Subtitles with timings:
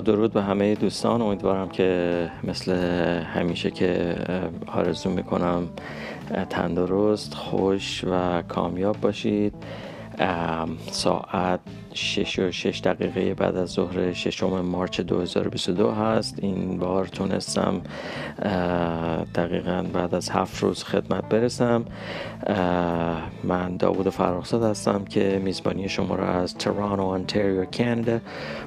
[0.00, 2.72] درود به همه دوستان امیدوارم که مثل
[3.22, 4.16] همیشه که
[4.66, 5.68] آرزو می‌کنم
[6.50, 9.54] تندرست خوش و کامیاب باشید.
[10.90, 11.60] ساعت
[11.96, 16.38] 6 و 6 دقیقه بعد از ظهر ششم مارچ 2022 هست.
[16.42, 17.80] این بار تونستم
[19.34, 21.84] دقیقا بعد از هفت روز خدمت برسم.
[23.44, 28.20] من داوود فرخزاد هستم که میزبانی شما را از ترانو انتریو کانادا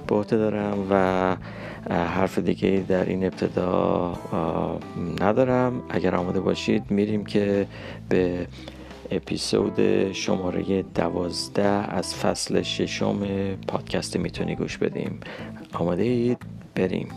[0.07, 1.35] به دارم و
[1.89, 4.13] حرف دیگه در این ابتدا
[5.21, 5.81] ندارم.
[5.89, 7.67] اگر آماده باشید میریم که
[8.09, 8.47] به
[9.11, 13.19] اپیزود شماره دوازده از فصل ششم
[13.55, 15.19] پادکست می‌تونی گوش بدیم.
[15.73, 16.37] آماده اید
[16.75, 17.07] بریم.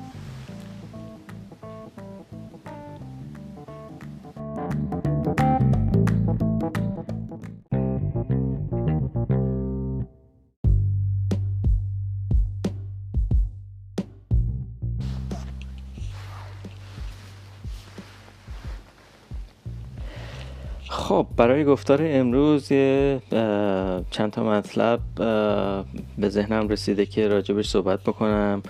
[21.23, 23.21] خب برای گفتار امروز یه
[24.11, 25.01] چند تا مطلب
[26.19, 28.63] به ذهنم رسیده که راجبش صحبت بکنم.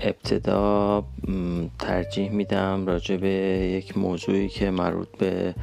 [0.00, 1.04] ابتدا
[1.78, 5.54] ترجیح میدم راجب یک موضوعی که مربوط به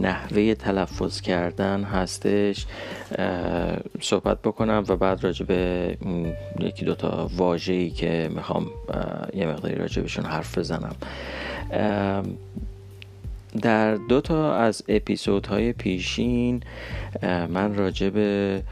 [0.00, 2.66] نحوه تلفظ کردن هستش
[4.00, 5.50] صحبت بکنم و بعد راجب
[6.60, 8.66] یکی دوتا واجهی که می‌خوام
[9.34, 10.96] یه مقداری راجبشون حرف بزنم.
[13.60, 16.62] در دو تا از اپیزودهای پیشین
[17.22, 18.62] من راجع به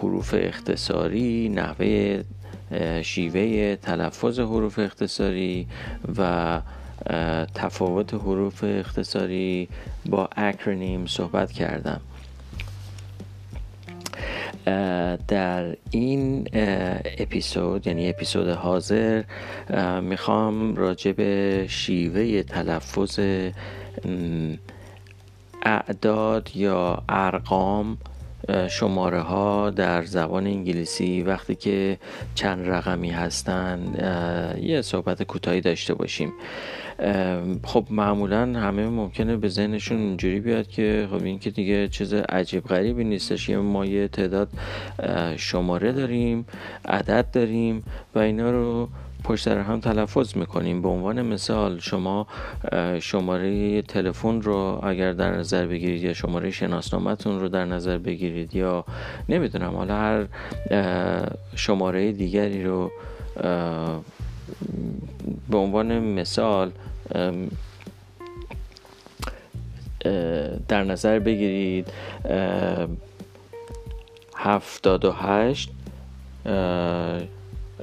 [0.00, 2.22] حروف اختصاری نحوه
[3.02, 5.66] شیوه تلفظ حروف اختصاری
[6.18, 6.60] و
[7.54, 9.68] تفاوت حروف اختصاری
[10.06, 12.00] با اکرونیم صحبت کردم.
[15.28, 16.48] در این
[17.18, 19.22] اپیزود یعنی اپیزود حاضر
[20.00, 23.20] می‌خوام راجع به شیوه تلفظ
[25.62, 27.98] اعداد یا ارقام
[28.70, 31.98] شماره ها در زبان انگلیسی وقتی که
[32.34, 33.80] چند رقمی هستن
[34.62, 36.32] یه صحبت کوتاهی داشته باشیم.
[37.64, 42.64] خب معمولا همه ممکنه به ذهنشون اینجوری بیاد که خب این که دیگه چیز عجیب
[42.64, 44.48] غریبی نیستش یه ما یه تعداد
[45.36, 46.46] شماره داریم
[46.84, 47.82] عدد داریم
[48.14, 48.88] و اینا رو
[49.24, 50.82] پشت سر هم تلفظ می‌کنیم.
[50.82, 52.26] به عنوان مثال شما
[53.00, 58.84] شماره تلفن رو اگر در نظر بگیرید یا شماره شناسنامتون رو در نظر بگیرید یا
[59.28, 60.26] نمی‌دونم حالا هر
[61.56, 62.90] شماره دیگری رو
[65.50, 66.70] به عنوان مثال
[70.68, 71.88] در نظر بگیرید
[74.36, 75.70] هفتاد و هشت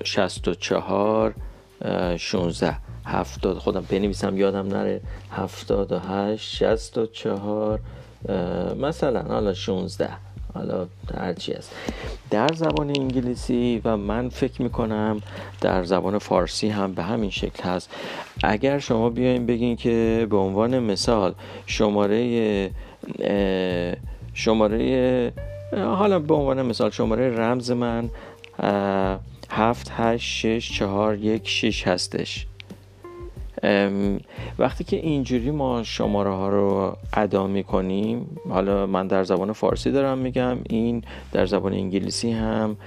[0.04, 1.34] شست و چهار
[2.18, 5.02] شونزه هفتاد خودم بنویسم یادم نره.
[5.31, 7.80] هفتاد و هشت شست و چهار
[8.80, 10.10] مثلا حالا شونزده.
[10.53, 11.75] حالا هرچی است
[12.29, 15.22] در زبان انگلیسی و من فکر می‌کنم
[15.62, 17.89] در زبان فارسی هم به همین شکل هست.
[18.44, 21.34] اگر شما بیاین بگین که به عنوان مثال
[21.66, 22.72] شماره
[24.34, 25.34] شماره
[25.73, 28.09] حالا به عنوان مثال شماره رمز من
[29.50, 32.47] هفت هشت شش چهار یک شش هستش.
[34.60, 39.92] وقتی که اینجوری ما شماره ها رو ادا می کنیم حالا من در زبان فارسی
[39.92, 42.78] دارم میگم این در زبان انگلیسی هم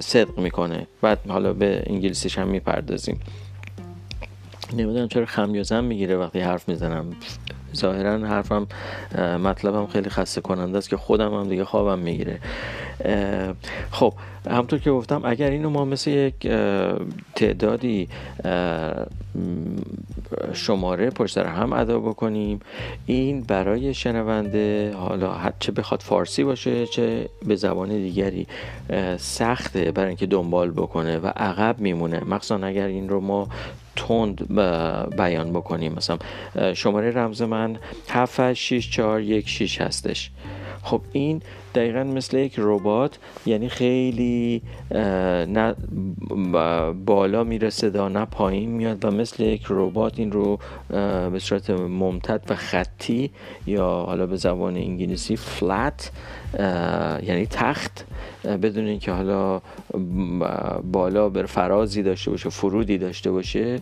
[0.00, 0.86] صدق می‌کنه.
[1.02, 3.20] بعد حالا به انگلیسیش هم می‌پردازیم.
[4.76, 7.06] نمی‌دونم چرا خمیازم می‌گیره وقتی حرف می‌زنم.
[7.76, 8.66] ظاهرا حرفم
[9.18, 12.38] مطلبم خیلی خسته کننده است که خودم هم دیگه خوابم می‌گیره.
[13.90, 14.14] خب
[14.50, 16.48] همطور که گفتم اگر اینو ما مثل یک
[17.34, 18.08] تعدادی
[20.52, 22.60] شماره پشت سر هم ادا بکنیم
[23.06, 28.46] این برای شنونده حالا چه بخواد فارسی باشه چه به زبان دیگری
[29.16, 32.24] سخته برای اینکه دنبال بکنه و عقب میمونه.
[32.24, 33.48] مخصوصا اگر این رو ما
[33.96, 34.54] تند
[35.16, 35.92] بیان بکنیم.
[35.92, 36.18] مثلا
[36.74, 37.78] شماره رمز من
[38.08, 40.30] 7 6 4 1 6 هستش.
[40.82, 41.42] خب این
[41.74, 45.74] دقیقا مثل یک ربات یعنی خیلی نه
[47.06, 50.58] بالا میره صدا نه پایین میاد و مثل یک ربات این رو
[51.30, 53.30] به صورت ممتد و خطی
[53.66, 56.10] یا حالا به زبان انگلیسی فلت
[57.22, 58.06] یعنی تخت
[58.44, 59.60] بدون اینکه حالا
[60.92, 63.80] بالا بر فرازی داشته باشه فرودی داشته باشه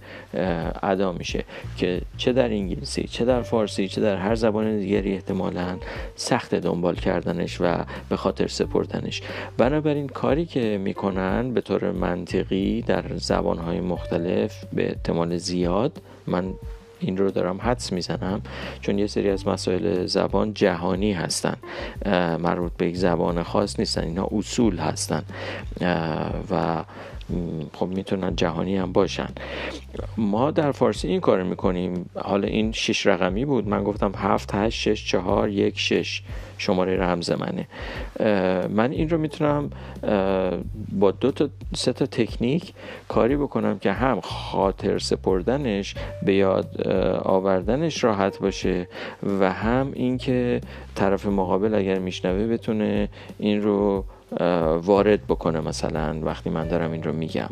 [0.82, 1.44] ادا میشه.
[1.76, 5.76] که چه در انگلیسی چه در فارسی چه در هر زبان دیگری احتمالا
[6.16, 9.22] سخت دنبال کردنش و به خاطر سپردنش.
[9.58, 16.54] بنابراین کاری که می‌کنن به طور منطقی در زبانهای مختلف به احتمال زیاد من
[17.00, 18.42] این رو دارم حدس می‌زنم
[18.80, 21.56] چون یه سری از مسائل زبان جهانی هستن
[22.42, 25.22] مربوط به یک زبان خاص نیستن اینا اصول هستن
[26.50, 26.84] و
[27.72, 29.28] خب می‌تونن جهانی هم باشن.
[30.16, 32.10] ما در فارسی این کار می‌کنیم.
[32.14, 33.68] حالا این شش رقمی بود.
[33.68, 36.22] من گفتم هفت هشت شش چهار یک شش
[36.58, 37.66] شماره رمز منه.
[38.68, 39.70] من این رو می‌تونم
[40.92, 42.72] با دو تا سه تا تکنیک
[43.08, 46.88] کاری بکنم که هم خاطر سپردنش به یاد
[47.24, 48.88] آوردنش راحت باشه
[49.40, 50.60] و هم اینکه
[50.94, 54.04] طرف مقابل اگر میشنوه بتونه این رو
[54.82, 57.50] وارد بکنه مثلا وقتی من دارم این رو میگم.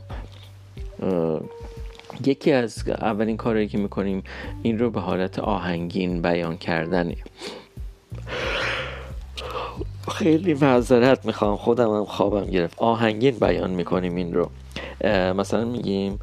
[2.27, 4.23] یکی از اولین کارهایی که می‌کنیم
[4.63, 7.17] این رو به حالت آهنگین بیان کردنه.
[10.09, 12.79] خیلی معذرت می‌خوام خودم هم خوابم گرفت.
[12.79, 14.51] آهنگین بیان می‌کنیم این رو.
[15.35, 16.19] مثلا میگیم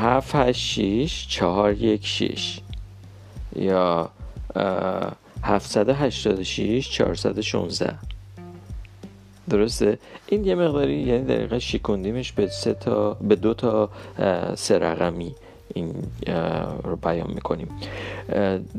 [0.00, 2.60] هفت هشت شیش چهار یک شیش.
[3.56, 4.10] یا
[5.54, 7.94] 786 416
[9.48, 13.90] درسته؟ این یه مقداری یعنی دقیقا شیکندیمش به سه تا به دو تا
[14.54, 15.34] سه رقمی
[15.74, 15.94] این
[16.84, 17.68] رو بیان می‌کنیم.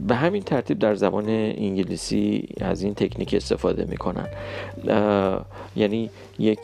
[0.07, 4.27] به همین ترتیب در زبان انگلیسی از این تکنیک استفاده می‌کنن.
[5.75, 6.59] یعنی یک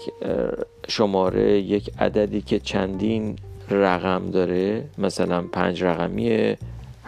[0.88, 3.36] شماره یک عددی که چندین
[3.70, 6.58] رقم داره مثلا پنج رقمیه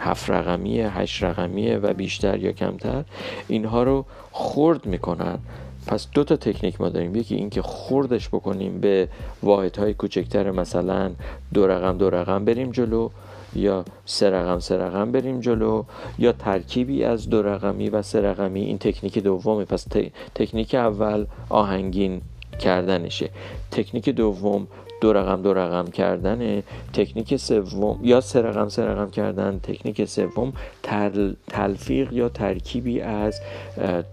[0.04, 3.04] هفت رقمیه هشت رقمیه و بیشتر یا کمتر
[3.48, 5.38] اینها رو خرد می‌کنن.
[5.86, 7.16] پس دو تا تکنیک ما داریم.
[7.16, 9.08] یکی اینکه خوردش بکنیم به
[9.42, 11.10] واحدهای کوچکتر مثلا
[11.54, 13.10] دو رقم دو رقم بریم جلو
[13.54, 15.84] یا سه رقم سه رقم بریم جلو
[16.18, 18.60] یا ترکیبی از دو رقمی و سه رقمی.
[18.60, 19.86] این تکنیک دومه پس
[20.34, 22.20] تکنیک اول آهنگین
[22.58, 23.30] کردنشه.
[23.70, 24.66] تکنیک دوم
[25.00, 26.62] دو رقم دو رقم کردن
[26.92, 30.52] تکنیک سوم یا سه رقم سه رقم کردن تکنیک سوم
[31.48, 33.40] تلفیق یا ترکیبی از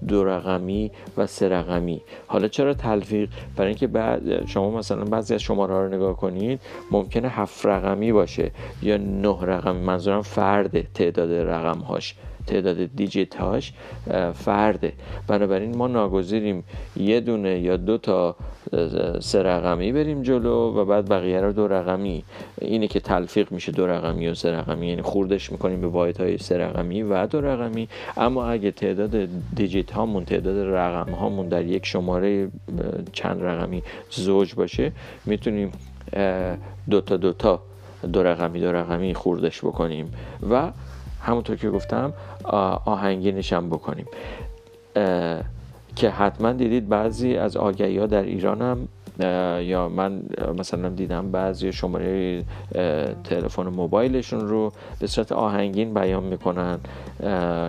[0.07, 2.01] دو رقمی و سه رقمی.
[2.27, 6.59] حالا چرا تلفیق؟ برای اینکه بعد شما مثلا بعضی از شماره ها رو نگاه کنید
[6.91, 8.51] ممکنه هفت رقمی باشه
[8.81, 9.75] یا نه رقم.
[9.75, 12.15] منظورم فرد تعداد رقم هاش
[12.47, 13.73] تعداد دیجیت هاش
[14.33, 14.93] فرده.
[15.27, 16.63] بنابراین ما ناگزیریم
[16.97, 18.35] یه دونه یا دو تا
[19.19, 22.23] سه رقمی بریم جلو و بعد بقیه رو دو رقمی.
[22.61, 26.37] اینه که تلفیق میشه دو رقمی و سه رقمی یعنی خوردش می‌کنیم به واحد های
[26.37, 27.87] سه رقمی و دو رقمی.
[28.17, 32.47] اما اگه تعداد دیجیت هامون تعداد رقم هامون در یک شماره
[33.13, 34.91] چند رقمی زوج باشه
[35.25, 35.71] می‌تونیم
[36.89, 37.61] دو تا دو تا
[38.13, 40.13] دو رقمی دو رقمی خوردش بکنیم.
[40.51, 40.71] و
[41.21, 42.13] همونطور که گفتم
[42.85, 44.05] آهنگینش هم بکنیم.
[45.95, 48.87] که حتما دیدید بعضی از آگهی ها در ایران هم
[49.63, 50.23] یا من
[50.57, 52.43] مثلا دیدم بعضی شماره
[53.23, 56.79] تلفن موبایلشون رو به صورت آهنگین بیان می‌کنن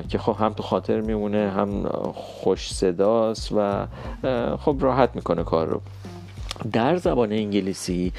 [0.09, 1.83] که خب هم تو خاطر میمونه هم
[2.15, 3.87] خوش صداست و
[4.57, 5.81] خب راحت می‌کنه کار رو.
[6.73, 8.13] در زبان انگلیسی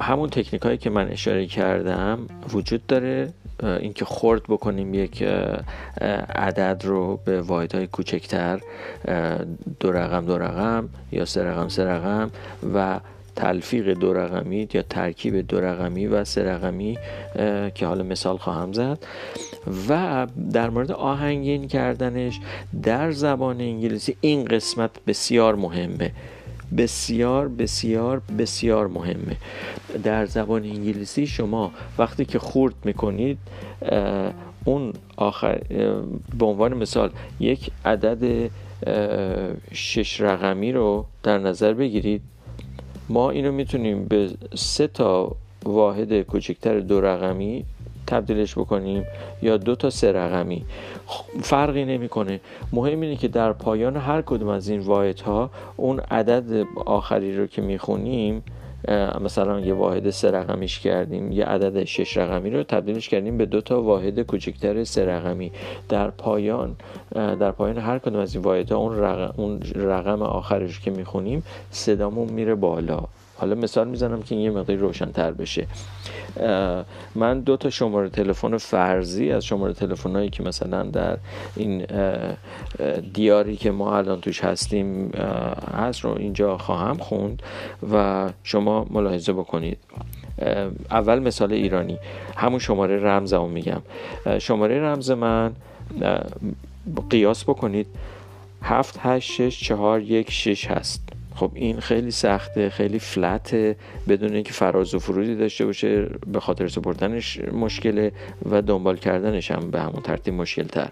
[0.00, 2.18] همون تکنیک هایی که من اشاره کردم
[2.52, 3.32] وجود داره.
[3.62, 5.22] اینکه خورد بکنیم یک
[6.34, 7.42] عدد رو به
[7.74, 8.60] های کوچکتر
[9.80, 12.30] دو رقم دو رقم یا سه رقم سه رقم
[12.74, 13.00] و
[13.36, 16.98] تلفیق دو رقمی یا ترکیب دو رقمی و سه رقمی
[17.74, 18.98] که حالا مثال خواهم زد.
[19.88, 22.40] و در مورد آهنگین کردنش
[22.82, 26.12] در زبان انگلیسی این قسمت بسیار مهمه.
[26.76, 29.36] بسیار بسیار بسیار مهمه.
[30.04, 33.38] در زبان انگلیسی شما وقتی که خورد می‌کنید
[34.64, 35.58] اون آخر
[36.38, 38.50] به عنوان مثال یک عدد
[39.72, 42.22] شش رقمی رو در نظر بگیرید.
[43.08, 47.64] ما اینو می‌تونیم به سه تا واحد کوچکتر دو رقمی
[48.06, 49.04] تبدیلش بکنیم
[49.42, 50.64] یا دو تا سه رقمی.
[51.42, 52.40] فرقی نمی‌کنه.
[52.72, 57.46] مهم اینه که در پایان هر کدوم از این واحد ها اون عدد آخری رو
[57.46, 58.42] که می‌خونیم
[59.20, 63.60] مثلا یه واحد سه رقمیش کردیم یه عدد شش رقمی رو تبدیلش کردیم به دو
[63.60, 65.52] تا واحد کوچکتر سه رقمی.
[65.88, 66.76] در پایان
[67.14, 71.42] در پایان هر کدوم از این واحد ها اون رقم, اون رقم آخرش که می‌خونیم
[71.70, 73.02] صدامون میره بالا.
[73.36, 75.66] حالا مثال می‌زنم که این یه مقداری روشنتر بشه.
[77.14, 81.18] من دو تا شماره تلفن فرضی از شماره تلفن هایی که مثلا در
[81.56, 81.86] این
[83.14, 85.10] دیاری که ما الان توش هستیم
[85.74, 87.42] هست رو اینجا خواهم خوند
[87.92, 89.78] و شما ملاحظه بکنید.
[90.90, 91.98] اول مثال ایرانی.
[92.36, 93.82] همون شماره رمزمو میگم.
[94.38, 95.52] شماره رمز من
[97.10, 97.86] قیاس بکنید.
[98.62, 101.15] هفت هشت شش چهار یک شش هست.
[101.36, 103.76] خب این خیلی سخته خیلی فلته
[104.08, 108.12] بدون اینکه فراز و فرودی داشته باشه به خاطر سپردنش مشکله
[108.50, 110.90] و دنبال کردنش هم به همون ترتیب مشکل تر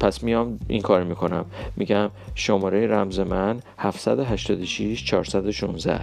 [0.00, 1.44] پس میام این کار می‌کنم.
[1.76, 6.00] میگم شماره رمز من 786 416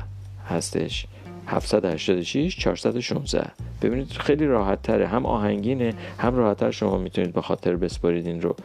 [0.47, 1.05] هستش.
[1.47, 3.51] 786 416
[3.81, 8.41] ببینید خیلی راحت تره هم آهنگینه هم راحت تر شما می‌تونید به خاطر بسپارید این
[8.41, 8.55] رو.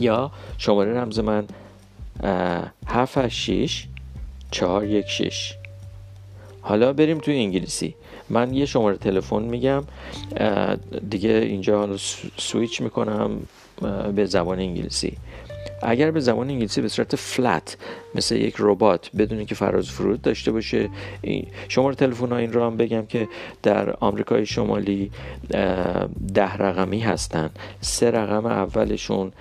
[0.00, 1.44] یا شماره رمز من
[2.22, 3.86] 786
[4.50, 5.60] 416
[6.60, 7.94] حالا بریم توی انگلیسی.
[8.28, 9.84] من یه شماره تلفن میگم
[11.10, 11.96] دیگه اینجا
[12.36, 13.30] سویچ می‌کنم
[14.14, 15.16] به زبان انگلیسی.
[15.82, 17.76] اگر به زبان انگلیسی به صورت فلت
[18.14, 20.88] مثل یک ربات بدون که فراز فرود داشته باشه
[21.68, 23.28] شماره تلفن این رو هم بگم که
[23.62, 25.10] در آمریکای شمالی
[26.34, 27.50] ده رقمی هستن.
[27.80, 29.32] سه رقم اولشون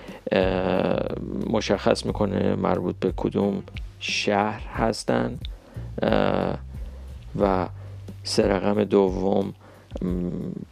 [1.49, 3.63] مشخص می‌کنه مربوط به کدوم
[3.99, 5.39] شهر هستن
[7.39, 7.67] و
[8.23, 9.53] سه رقم دوم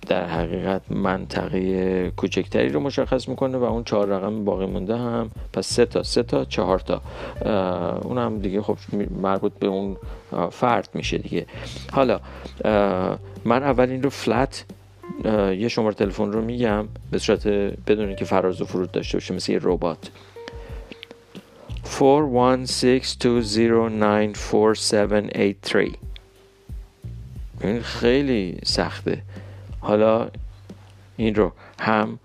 [0.07, 5.67] در حقیقت منطقه کوچکتری رو مشخص می‌کنه و اون چهار رقم باقی مونده هم پس
[5.67, 7.01] سه تا سه تا چهار تا.
[7.99, 8.77] اون هم دیگه خب
[9.21, 9.97] مربوط به اون
[10.51, 11.45] فرد میشه دیگه.
[11.91, 12.19] حالا
[13.45, 14.65] من اول این رو فلت
[15.57, 17.47] یه شماره تلفن رو میگم به صورت
[17.87, 20.09] بدون که فراز و فرود داشته باشه مثل یه ربات.
[21.83, 21.87] 416209473
[27.61, 29.21] این خیلی سخته.
[29.79, 30.27] حالا
[31.17, 32.19] این رو هم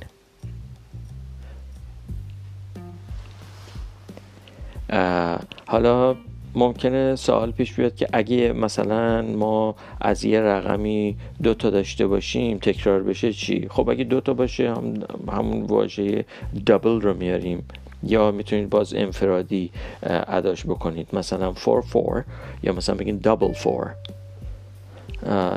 [5.67, 6.15] حالا
[6.55, 12.57] ممکنه سوال پیش بیاد که اگه مثلا ما از یه رقمی دو تا داشته باشیم
[12.57, 14.93] تکرار بشه چی؟ خب اگه دو تا باشه هم
[15.31, 16.25] همون واژه
[16.65, 17.65] دابل رو میاریم.
[18.03, 19.69] یا می‌تونید باز انفرادی
[20.03, 21.07] اداش بکنید.
[21.13, 22.23] مثلا 4 4
[22.63, 23.95] یا مثلا بگین دابل 4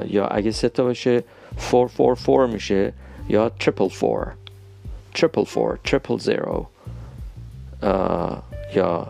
[0.09, 1.25] یا اگه سه تا باشه
[1.71, 2.93] 4 4 4 میشه
[3.29, 4.33] یا تریپل 4
[5.15, 6.67] تریپل 4 تریپل 0
[8.75, 9.07] یا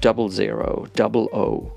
[0.00, 1.72] double zero, double O,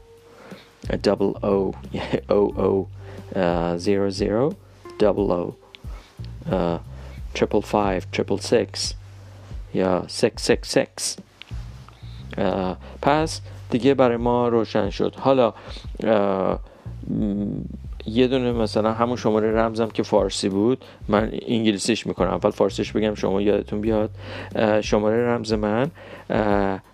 [0.89, 1.73] a double O,
[2.29, 2.87] O O,
[3.35, 4.55] uh, zero zero,
[4.97, 5.55] double O,
[6.51, 6.79] uh,
[7.33, 8.95] triple five, triple six,
[9.73, 11.17] یا six six six.
[12.37, 15.53] Uh, پس دیگه برای ما روشن شد حالا
[18.06, 22.30] یه دونه مثلا همون شماره رمزم که فارسی بود من انگلیسیش می‌کنم.
[22.30, 24.10] اول فارسیش بگم شما یادتون بیاد.
[24.80, 25.90] شماره رمز من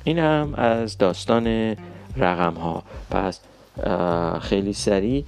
[0.04, 1.76] این هم از داستان
[2.18, 3.40] رقم ها پس
[4.42, 5.26] خیلی سریع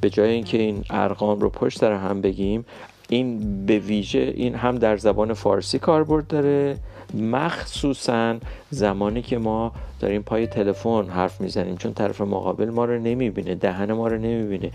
[0.00, 2.64] به جای اینکه این ارقام رو پشت سر هم بگیم
[3.08, 6.76] این به ویژه این هم در زبان فارسی کاربرد داره.
[7.14, 8.36] مخصوصا
[8.70, 13.92] زمانی که ما داریم پای تلفن حرف می‌زنیم چون طرف مقابل ما رو نمی‌بینه دهن
[13.92, 14.70] ما رو نمی‌بینه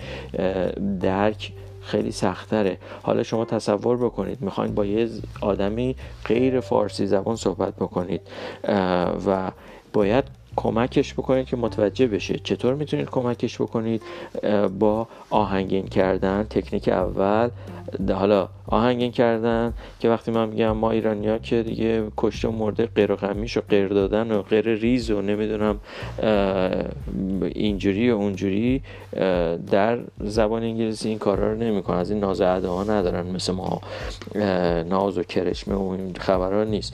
[1.01, 1.51] درک
[1.85, 5.09] خیلی سختره حالا شما تصور بکنید می‌خواین با یه
[5.41, 8.21] آدمی غیر فارسی زبان صحبت بکنید
[9.27, 9.51] و
[9.93, 10.23] باید
[10.55, 14.01] کمکش بکنید که متوجه بشه چطور می‌تونید کمکش بکنید
[14.79, 16.43] با آهنگین کردن.
[16.43, 17.49] تکنیک اول
[18.09, 23.11] حالا آهنگین کردن که وقتی من میگم ما ایرانیا که دیگه کشته و مرده غیر
[23.11, 25.79] و غمیش و غیر دادن و غیر ریز و نمی‌دونم
[27.41, 28.81] اینجوری و اونجوری
[29.71, 31.97] در زبان انگلیسی این کارا رو نمی‌کنن.
[31.97, 33.81] از این ناز ها ندارن مثل ما
[34.89, 36.93] ناز و کرشمه و این خبرها نیست.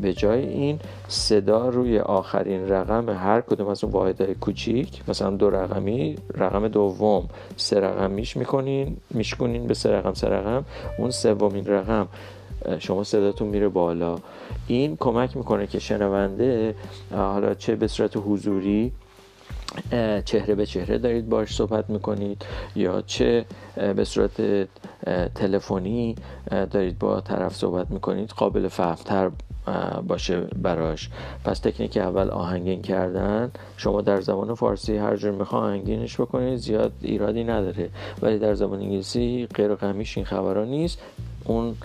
[0.00, 5.50] به جای این صدا روی آخرین رقم هر کدوم از اون واحدهای کوچیک مثلا دو
[5.50, 10.64] رقمی رقم دوم سه رقمیش می‌کنین میشکنین به سه رقم سه رقم
[10.98, 12.08] اون سومین رقم
[12.78, 14.18] شما صداتون میره بالا.
[14.66, 16.74] این کمک می‌کنه که شنونده
[17.12, 18.92] حالا چه به صورت حضوری
[20.24, 22.44] چهره به چهره دارید باش صحبت می‌کنید
[22.76, 23.44] یا چه
[23.96, 24.42] به صورت
[25.34, 26.16] تلفنی
[26.50, 29.30] دارید با طرف صحبت می‌کنید قابل فهمتر
[30.06, 31.10] باشه براش.
[31.44, 33.52] پس تکنیک اول آهنگین کردن.
[33.76, 37.90] شما در زبان فارسی هر جور میخوا آهنگینش بکنید زیاد ایرادی نداره.
[38.22, 40.98] ولی در زبان انگلیسی غیر غمیش این خبرها نیست.
[41.44, 41.76] اون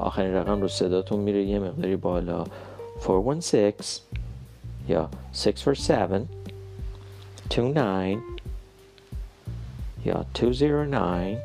[0.00, 2.44] آخرین رقم رو صداتون میره یه مقداری بالا.
[3.06, 3.74] 416
[4.88, 6.26] یا 647
[7.48, 8.18] 29
[10.04, 11.38] یا 209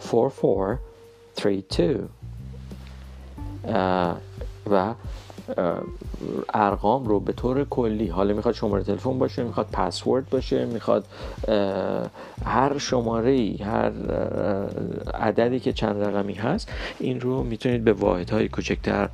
[0.00, 2.08] 4432
[4.70, 4.94] و
[6.54, 11.04] ارقام رو به طور کلی حالا می‌خواد شماره تلفن باشه می‌خواد پسورد باشه می‌خواد
[12.44, 13.92] هر شماره ای هر
[15.14, 19.08] عددی که چند رقمی هست این رو می‌تونید به واحدهای کوچکتر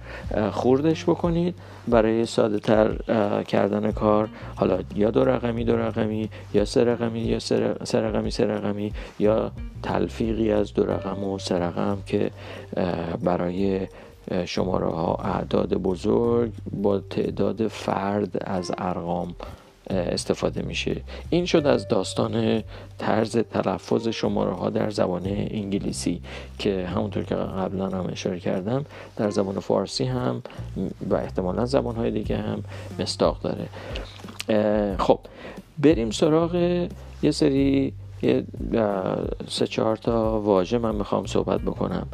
[0.50, 1.54] خوردش بکنید.
[1.88, 2.96] برای ساده تر
[3.42, 7.38] کردن کار حالا یا دو رقمی دو رقمی یا سه رقمی یا
[7.84, 9.50] سه رقمی سه رقمی یا
[9.82, 12.30] تلفیقی از دو رقم و سه رقم که
[13.22, 13.86] برای
[14.46, 19.34] شماره ها اعداد بزرگ با تعداد فرد از ارقام
[19.90, 21.00] استفاده میشه.
[21.30, 22.62] این شد از داستان
[22.98, 26.20] طرز تلفظ شماره ها در زبان انگلیسی
[26.58, 28.84] که همونطور که قبلا هم اشاره کردم
[29.16, 30.42] در زبان فارسی هم
[31.10, 32.64] و احتمالا زبان های دیگه هم
[32.98, 33.68] مستاق داره.
[34.98, 35.18] خب
[35.78, 36.54] بریم سراغ
[37.22, 38.44] یه سری یه
[39.48, 42.06] سه چهار تا واژه من می‌خوام صحبت بکنم.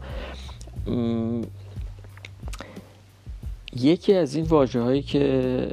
[3.77, 5.69] یکی از این واجه هایی که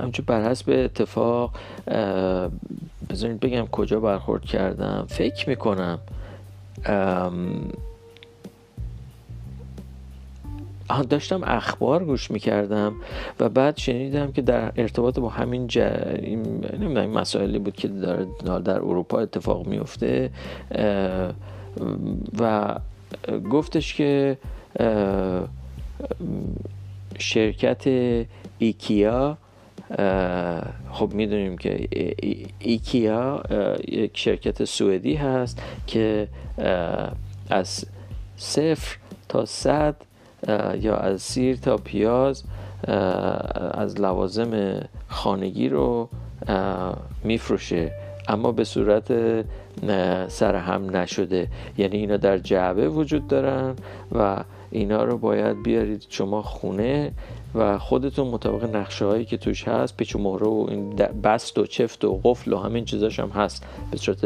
[0.00, 1.54] همچون بر حسب اتفاق
[3.10, 5.04] بذارید بگم کجا برخورد کردم.
[5.08, 5.98] فکر می‌کنم
[11.10, 12.94] داشتم اخبار گوش می‌کردم
[13.40, 15.78] و بعد شنیدم که در ارتباط با همین ج...
[15.78, 18.16] نمی‌دونم مسائلی بود که در,
[18.58, 20.30] در اروپا اتفاق میفته
[22.38, 22.74] و
[23.50, 24.38] گفتش که
[27.22, 27.86] شرکت
[28.58, 29.38] ایکیا
[30.90, 31.88] خب می‌دونیم که
[32.58, 33.42] ایکیا
[33.88, 36.28] یک شرکت سوئدی هست که
[37.50, 37.84] از
[38.36, 38.96] صفر
[39.28, 39.96] تا صد
[40.80, 42.44] یا از سیر تا پیاز
[43.74, 46.08] از لوازم خانگی رو
[47.24, 47.92] میفروشه.
[48.28, 49.12] اما به صورت
[50.28, 51.48] سرهم نشده.
[51.78, 53.74] یعنی اینا در جعبه وجود دارن
[54.12, 57.12] و اینا رو باید بیارید شما خونه
[57.54, 61.66] و خودتون مطابق نقشه هایی که توش هست پیچ و مهره و این بست و
[61.66, 63.66] چفت و قفل و همین چیزاش هم هست.
[63.90, 64.24] به صورت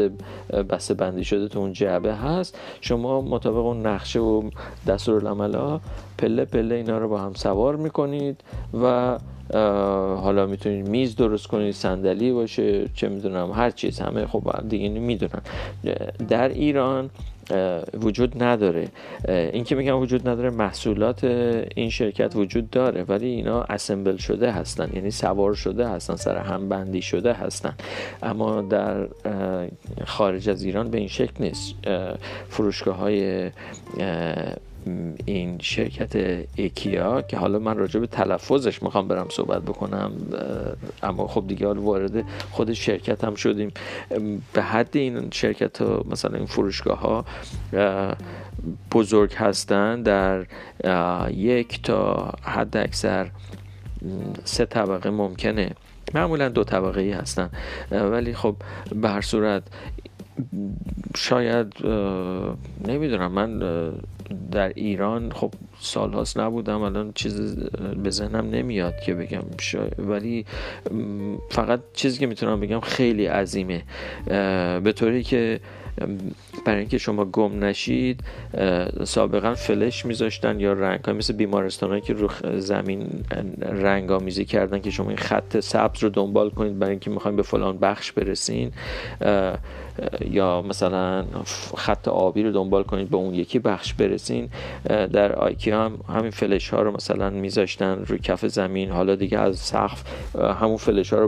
[0.69, 2.57] بسته بندی شده تو اون جعبه هست.
[2.81, 4.49] شما مطابق اون نقشه و
[4.87, 5.81] دستور ها
[6.17, 8.43] پله پله اینا رو با هم سوار می‌کنید
[8.81, 9.17] و
[10.21, 15.41] حالا می‌تونید میز درست کنید صندلی باشه چه می‌دونم هر چیز همه خب دیگه می‌دونن.
[16.29, 17.09] در ایران
[17.93, 18.87] وجود نداره.
[19.27, 21.23] این که میگم وجود نداره محصولات
[21.75, 24.89] این شرکت وجود داره ولی اینا اسمبل شده هستن.
[24.93, 27.73] یعنی سوار شده هستن سر هم بندی شده هستن.
[28.23, 29.07] اما در
[30.05, 31.75] خارج از ایران به این شکل نیست.
[32.49, 33.51] فروشگاه های
[35.25, 36.15] این شرکت
[36.55, 40.11] ایکیا که حالا من راجع به تلفظش می‌خوام برم صحبت بکنم
[41.03, 43.71] اما خب دیگه حال وارد خود شرکت هم شدیم.
[44.53, 47.25] به حد این شرکت ها مثلا این فروشگاه ها
[48.91, 50.45] بزرگ هستن در
[51.31, 53.31] یک تا حد اکثر
[54.43, 55.71] سه طبقه ممکنه.
[56.13, 57.49] معمولا دو طبقه ای هستن
[57.91, 58.55] ولی خب
[58.95, 59.63] به هر صورت
[61.15, 61.73] شاید
[62.87, 63.59] نمی‌دونم من
[64.51, 67.55] در ایران خب سال هاست نبودم الان چیز
[68.03, 69.43] به ذهنم نمیاد که بگم
[69.97, 70.45] ولی
[71.49, 73.83] فقط چیزی که می‌تونم بگم خیلی عظیمه.
[74.83, 75.59] به طوری که
[76.65, 78.23] برای اینکه شما گم نشید
[79.03, 82.29] سابقا فلش میذاشتن یا رنگ های مثل بیمارستان که رو
[82.59, 83.07] زمین
[83.61, 87.43] رنگ آمیزی کردن که شما این خط سبز رو دنبال کنید برای اینکه می‌خوایم به
[87.43, 88.71] فلان بخش برسین.
[90.29, 91.25] یا مثلا
[91.77, 94.49] خط آبی رو دنبال کنید به اون یکی بخش برسین.
[94.87, 98.89] در آیکی هم همین فلش ها رو مثلا میذاشتن روی کف زمین.
[98.91, 100.03] حالا دیگه از سقف
[100.61, 101.27] همون فلش ها رو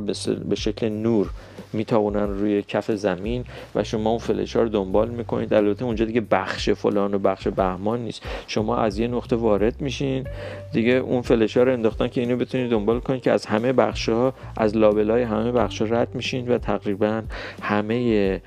[0.49, 1.29] به شکل نور
[1.73, 5.53] میتابونن روی کف زمین و شما اون فلش ها رو دنبال می‌کنید.
[5.53, 8.21] البته اونجا دیگه بخش فلان و بخش بهمان نیست.
[8.47, 10.27] شما از یه نقطه وارد میشین.
[10.73, 14.09] دیگه اون فلش ها رو انداختن که اینو بتونید دنبال کنید که از همه بخش
[14.09, 17.21] ها از لابلای همه بخش ها رد میشین و تقریبا
[17.61, 18.41] همه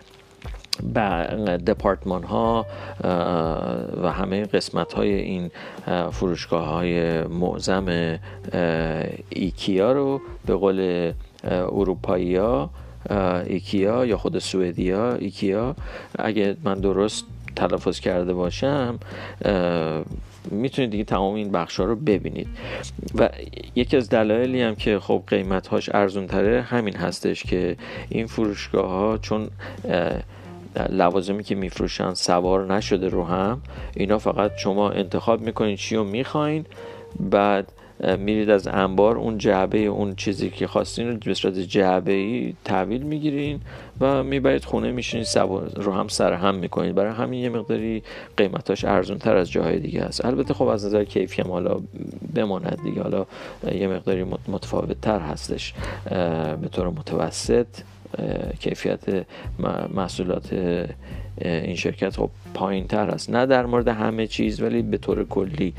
[1.67, 2.67] دپارتمان ها
[4.03, 5.51] و همه قسمت های این
[6.11, 8.19] فروشگاه های معظم
[9.29, 11.13] ایکیا رو به قول
[11.45, 12.71] اروپایی ها
[13.47, 15.77] ایکیا یا خود سوئدیا ایکیا
[16.19, 17.25] اگه من درست
[17.57, 18.99] تلفظ کرده باشم
[20.51, 22.49] می‌تونید دیگه تمام این بخش رو ببینید.
[23.15, 23.29] و
[23.75, 27.77] یکی از دلایلی هم که خب قیمت هاش ارزون تره همین هستش که
[28.09, 29.49] این فروشگاه ها چون
[30.91, 33.61] لوازمی که میفروشن سوار نشده رو هم
[33.95, 36.65] اینا فقط شما انتخاب می‌کنید چی رو می‌خواین
[37.21, 37.73] بعد
[38.19, 43.03] میرید از انبار اون جعبه اون چیزی که خواستین رو به صورت جعبه ای تحویل
[43.03, 43.61] می‌گیرین
[44.01, 45.27] و می‌برید خونه میشینید
[45.75, 46.95] رو هم سر هم می‌کنید.
[46.95, 48.03] برای همین یه مقداری
[48.37, 50.25] قیمتاش ارزون تر از جاهای دیگه است.
[50.25, 51.81] البته خب از نظر کیفی هم حالا
[52.35, 53.03] بماند دیگه.
[53.03, 53.27] حالا
[53.73, 55.75] یه مقداری متفاوت تر هستش.
[56.61, 57.67] به طور متوسط
[58.61, 59.27] کیفیت
[59.95, 60.55] محصولات
[61.39, 63.31] این شرکت خب پایین تر است.
[63.31, 65.75] نه در مورد همه چیز ولی به طور کلی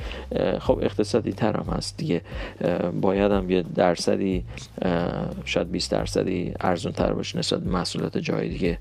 [0.59, 2.21] خب اقتصادی تر هم هست دیگه.
[3.01, 4.43] باید هم یه درصدی
[5.45, 8.77] شاید 20 درصدی ارزون تر باشه نسبت محصولات جای دیگه.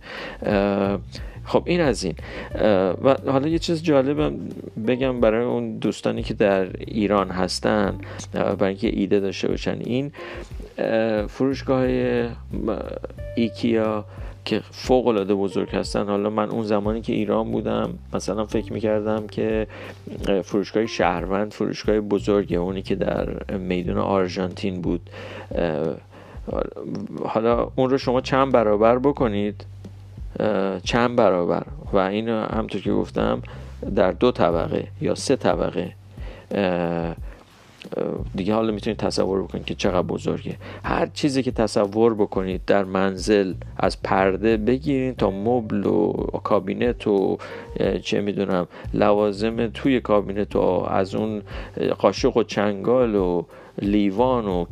[1.44, 2.14] خب این از این.
[3.04, 4.32] و حالا یه چیز جالب
[4.86, 7.98] بگم برای اون دوستانی که در ایران هستن
[8.32, 9.78] برای اینکه ایده داشته باشن.
[9.80, 10.12] این
[11.26, 11.86] فروشگاه
[13.36, 14.04] ایکیا
[14.44, 16.08] که فوق العاده بزرگ هستن.
[16.08, 19.66] حالا من اون زمانی که ایران بودم مثلا فکر می‌کردم که
[20.44, 25.10] فروشگاه شهروند فروشگاه بزرگه اونی که در میدون آرژانتین بود.
[27.24, 29.64] حالا اون رو شما چند برابر بکنید؟
[30.84, 33.42] چند برابر؟ و این همطور که گفتم
[33.96, 35.92] در دو طبقه یا سه طبقه.
[38.34, 40.56] دیگه حالا می‌تونید تصور بکنید که چقدر بزرگه.
[40.84, 46.12] هر چیزی که تصور بکنید در منزل از پرده بگیرید تا مبل و
[46.44, 47.38] کابینت و
[48.02, 51.42] چه می‌دونم لوازم توی کابینت و از اون
[51.98, 53.42] قاشق و چنگال و
[53.82, 54.64] لیوان و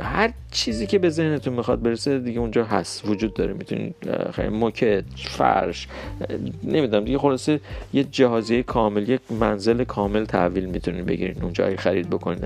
[0.00, 3.52] هر چیزی که به ذهنتون می‌خواد برسه دیگه اونجا هست وجود داره.
[3.52, 3.94] می‌تونید
[4.32, 5.88] خیلی موکت فرش
[6.64, 7.60] نمی‌دونم دیگه خلاصه
[7.92, 12.44] یه جهازی کامل یک منزل کامل تحویل می‌تونید بگیرید اونجا خرید بکنید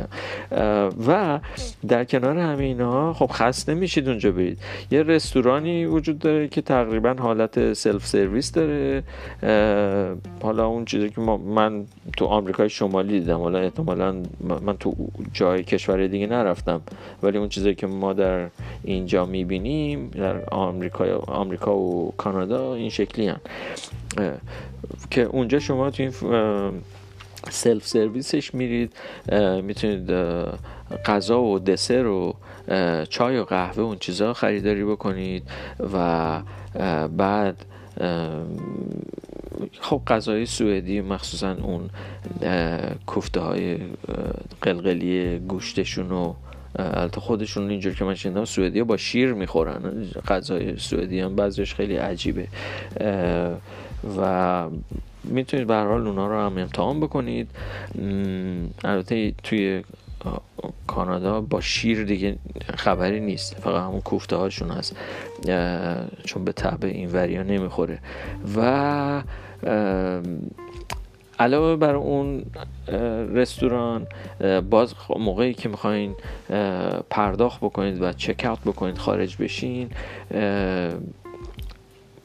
[1.07, 1.41] و
[1.89, 4.59] در کنار همه اینا خب خسته میشید اونجا برید.
[4.91, 9.03] یه رستورانی وجود داره که تقریبا حالت سلف سرویس داره.
[10.43, 11.85] حالا اون چیزی که من
[12.17, 13.41] تو آمریکای شمالی دیدم.
[13.41, 14.23] حالا احتمالا
[14.63, 14.95] من تو
[15.33, 16.81] جای کشور دیگه نرفتم.
[17.23, 18.49] ولی اون چیزی که ما در
[18.85, 23.41] اینجا می‌بینیم در آمریکا, آمریکا و کانادا این شکلی هن.
[25.11, 26.13] که اونجا شما تو این
[27.51, 28.93] سلف سرویسش میرید
[29.63, 30.13] می‌تونید
[31.07, 32.35] غذا و دسر و
[33.09, 35.43] چای و قهوه اون چیزا خریداری بکنید
[35.95, 36.43] و
[37.09, 37.65] بعد
[39.81, 41.91] خب غذای سوئدی مخصوصا اون
[43.07, 43.79] کوفته های
[44.63, 46.35] قلقلی گوشتشون و
[46.79, 50.07] البته خودشون اینجور که من شنیدم سوئدی با شیر می‌خورن.
[50.29, 52.49] غذای سوئدی هم بعضیش خیلی عجیبه.
[54.19, 54.69] و
[55.25, 57.51] می‌تونید به حال اونا رو هم امتحان بکنید.
[58.85, 59.85] البته توی
[60.87, 62.37] کانادا با شیر دیگه
[62.77, 63.55] خبری نیست.
[63.55, 64.97] فقط همون کوفته هاشون هست.
[66.25, 67.99] چون به طبع این وریا نمی‌خوره.
[68.57, 69.23] و
[71.43, 72.45] علاوه بر اون
[73.35, 74.07] رستوران
[74.71, 76.15] باز موقعی که می‌خواین
[77.11, 79.91] پرداخت بکنید و چک اوت بکنید خارج بشین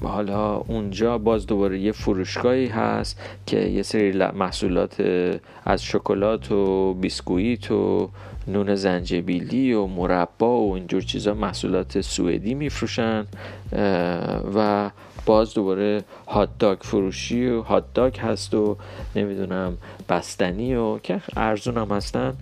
[0.03, 5.01] حالا اونجا باز دوباره یه فروشگاهی هست که یه سری محصولات
[5.65, 8.09] از شکلات و بیسکویت و
[8.47, 13.25] نون زنجبیلی و مربا و اینجور چیزا محصولات سوئدی میفروشن
[14.55, 14.89] و
[15.25, 18.77] باز دوباره هات داگ فروشی و هات داگ هست و
[19.15, 19.77] نمی‌دونم
[20.09, 22.33] بستنی و که ارزون هم هستن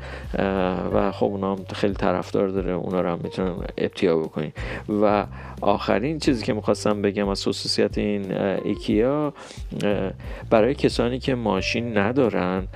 [0.93, 4.51] و خب اونا هم خیلی طرفدار داره اونا رو هم می‌تونن ابتیا بکنین
[5.01, 5.25] و
[5.61, 9.33] آخرین چیزی که می‌خواستم بگم از خصوصیت این ایکیا
[10.49, 12.67] برای کسانی که ماشین ندارن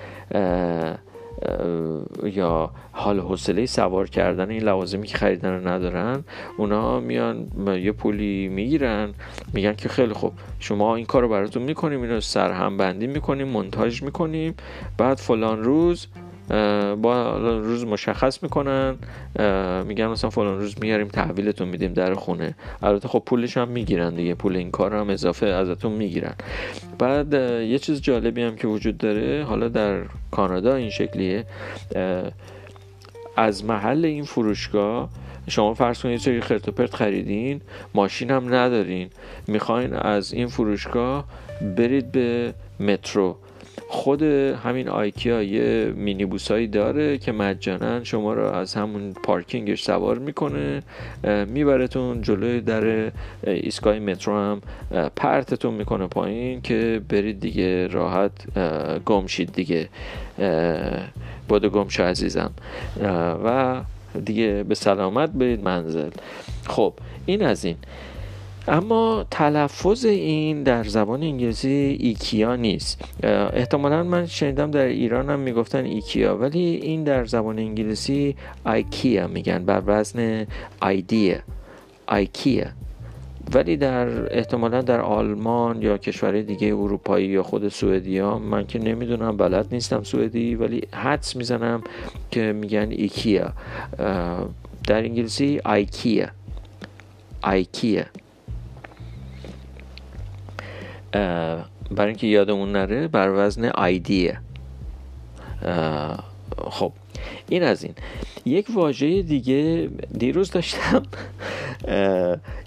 [2.24, 6.24] یا حال حوصله سوار کردن این لوازمی که خریدن رو ندارن
[6.58, 9.14] اونا میان یه پولی می‌گیرن
[9.54, 14.04] میگن که خیلی خوب شما این کار رو براتون می‌کنیم اینو سرهم بندی می‌کنیم منتاج
[14.04, 14.56] می‌کنیم
[14.98, 16.08] بعد فلان روز
[17.02, 18.96] با روز مشخص می‌کنن.
[19.88, 22.56] میگن مثلا فلان روز میاریم تحویلتون میدیم در خونه.
[22.82, 24.36] البته خب پولش هم می‌گیرن دیگه.
[24.36, 26.34] پول این کار هم اضافه ازتون می‌گیرن.
[27.00, 31.46] بعد یه چیز جالبی هم که وجود داره حالا در کانادا این شکلیه.
[33.36, 35.10] از محل این فروشگاه
[35.48, 37.62] شما فرض کنید سری خرت و پرت خریدین
[37.94, 39.10] ماشین هم ندارین.
[39.48, 41.26] می‌خواین از این فروشگاه
[41.78, 43.38] برید به مترو.
[43.88, 50.18] خود همین آیکیا یه مینی بوسایی داره که مجانا شما رو از همون پارکینگش سوار
[50.18, 50.84] می‌کنه
[51.48, 53.12] میبرتون جلوی در
[53.44, 54.62] ایستگاه مترو هم
[55.16, 58.32] پرتتون می‌کنه پایین که برید دیگه راحت
[59.06, 59.90] گمشید دیگه.
[61.50, 62.52] بود گمشو عزیزم.
[63.46, 63.82] و
[64.26, 66.10] دیگه به سلامت برید منزل.
[66.68, 66.94] خب
[67.26, 67.76] این از این.
[68.68, 73.02] اما تلفظ این در زبان انگلیسی ایکیا نیست.
[73.54, 79.66] احتمالا من شنیدم در ایران هم می‌گفتن ایکیا ولی این در زبان انگلیسی آیکیا میگن
[79.66, 80.48] بر وزن
[80.82, 81.38] آیدیا
[82.08, 82.66] آیکیا.
[83.54, 89.38] ولی در احتمالا در آلمان یا کشور دیگه اروپایی یا خود سوئدیا من که نمی‌دونم
[89.38, 91.84] بلد نیستم سوئدی ولی حدس می‌زنم
[92.32, 93.54] که میگن ایکیا.
[94.88, 96.28] در انگلیسی آیکیا
[97.42, 98.04] آیکیا.
[101.12, 104.38] برای اینکه یادمون نره بر وزن آیدیه
[106.58, 106.92] خب
[107.50, 107.94] این از این.
[108.46, 111.04] یک واژه دیگه دیروز داشتم.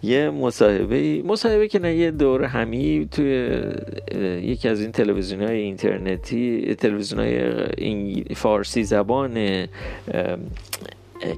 [0.02, 3.60] یه مصاحبه مصاحبه که نه یه دور همی توی
[4.42, 9.66] یکی از این تلویزیون های اینترنتی تلویزیون های فارسی زبان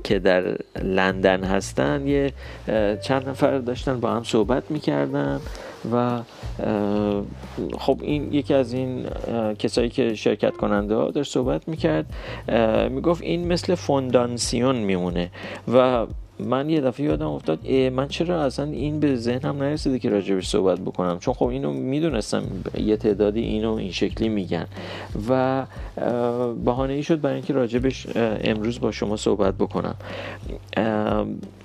[0.05, 2.07] که در لندن هستن.
[2.07, 2.33] یه
[3.03, 5.41] چند نفر داشتن با هم صحبت می‌کردن.
[5.93, 6.21] و
[7.79, 9.07] خب این یکی از این
[9.59, 12.07] کسایی که شرکت کننده ها داشت صحبت می‌کرد
[12.91, 15.31] می‌گفت این مثل فوندانسیون میمونه
[15.75, 16.07] و
[16.39, 20.81] من یه دفعه یادم افتاد من چرا اصلا این به ذهنم نرسیده که راجبش صحبت
[20.81, 22.43] بکنم؟ چون خب اینو می‌دونستم
[22.79, 24.67] یه تعدادی اینو این شکلی میگن.
[25.29, 25.67] و
[26.65, 29.95] بهانه ای شد برای اینکه راجبش امروز با شما صحبت بکنم.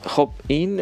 [0.06, 0.82] خب این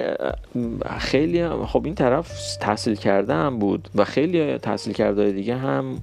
[0.97, 5.97] خیلی خب این طرف تحصیل کرده هم بود و خیلی تحصیل کرده دیگه هم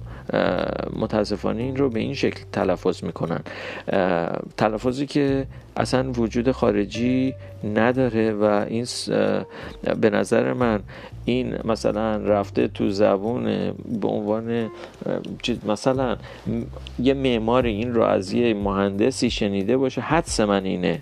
[0.99, 3.39] متاسفانه این رو به این شکل تلفظ می‌کنن.
[4.57, 7.33] تلفظی که اصلا وجود خارجی
[7.75, 8.85] نداره و این
[10.01, 10.79] به نظر من
[11.25, 13.43] این مثلا رفته تو زبون
[14.01, 14.71] به عنوان
[15.65, 16.17] مثلا
[16.99, 21.01] یه معمار این رو از یه مهندسی شنیده باشه حدس من اینه.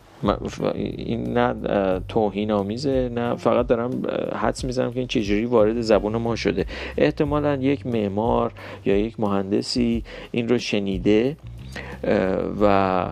[0.75, 4.01] این نه توهین آمیزه نه فقط دارم
[4.35, 6.65] حدس می‌زنم که این چجوری وارد زبون ما شده.
[6.97, 8.51] احتمالا یک معمار
[8.85, 11.37] یا یک مهندسی این رو شنیده
[12.61, 13.05] و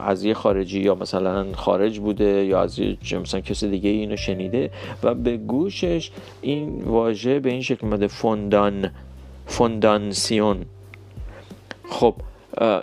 [0.00, 2.80] از یه خارجی یا مثلا خارج بوده یا از
[3.12, 4.70] مثلا کسی دیگه اینو شنیده
[5.02, 6.10] و به گوشش
[6.42, 8.90] این واژه به این شکل اومده فوندان
[9.46, 10.64] فوندانسیون.
[11.90, 12.14] خب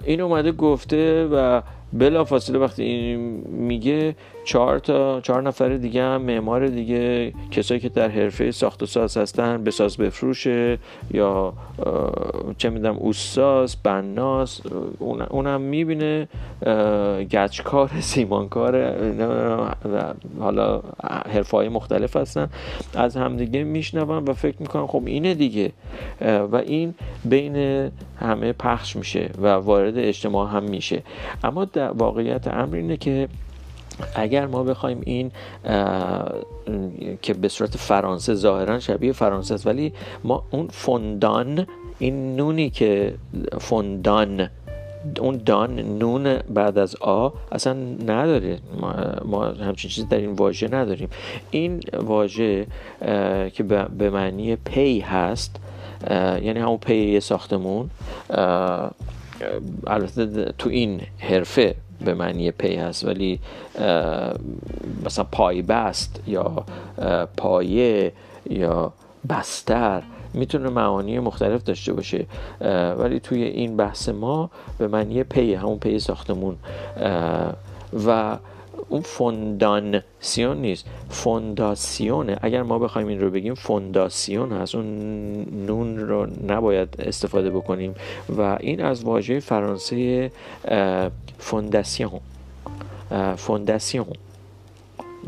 [0.06, 1.62] این اومده گفته و
[1.96, 7.90] بلا فاصله وقتی این میگه چهار تا چهار نفر دیگه هم معمار دیگه کسایی که
[7.90, 10.78] در حرفه ساخت و ساز هستن بساز بفروشه
[11.14, 11.54] یا
[12.58, 14.62] چه می‌دونم اوساز بناس
[15.30, 16.28] اونم می‌بینه
[17.32, 18.96] گچکار سیمانکار
[20.40, 20.82] حالا
[21.34, 22.50] حرفه های مختلف هستن.
[22.96, 25.72] از همدیگه میشنون و فکر می‌کنم خب اینه دیگه.
[26.22, 26.94] و این
[27.26, 27.56] بین
[28.20, 31.04] همه پخش میشه و وارد اجتماع هم میشه.
[31.44, 33.28] اما در واقعیت امر اینه که
[34.16, 35.32] اگر ما بخوایم این
[37.22, 41.68] که به صورت فرانسه ظاهرا شبیه فرانسه است ولی ما اون فوندان
[42.00, 43.14] این نونی که
[43.60, 44.50] فوندان
[45.20, 47.74] اون دان نون بعد از آ اصلا
[48.08, 51.10] نداره ما, ما همچین چیزی در این واژه نداریم.
[51.52, 52.68] این واژه
[53.54, 53.64] که
[53.98, 55.56] به معنی پی هست
[56.12, 57.90] یعنی همون پی ساختمون
[59.88, 63.40] البته تو این حرفه به معنی پی هست ولی
[65.06, 66.66] مثلا پای بست یا
[67.38, 68.14] پایه
[68.50, 68.94] یا
[69.30, 70.04] بستر
[70.34, 72.26] می‌تونه معانی مختلف داشته باشه
[72.98, 76.56] ولی توی این بحث ما به معنی پی همون پی ساختمون
[78.06, 78.38] و
[78.90, 80.86] اون فونداسیون نیست.
[81.10, 82.38] فونداسیونه.
[82.42, 84.76] اگر ما بخوایم این رو بگیم فونداسیون هست.
[84.76, 84.86] اون
[85.66, 87.96] نون رو نباید استفاده بکنیم.
[88.38, 90.32] و این از واژه فرانسه
[91.38, 92.20] فونداسیون.
[93.38, 94.08] فونداسیون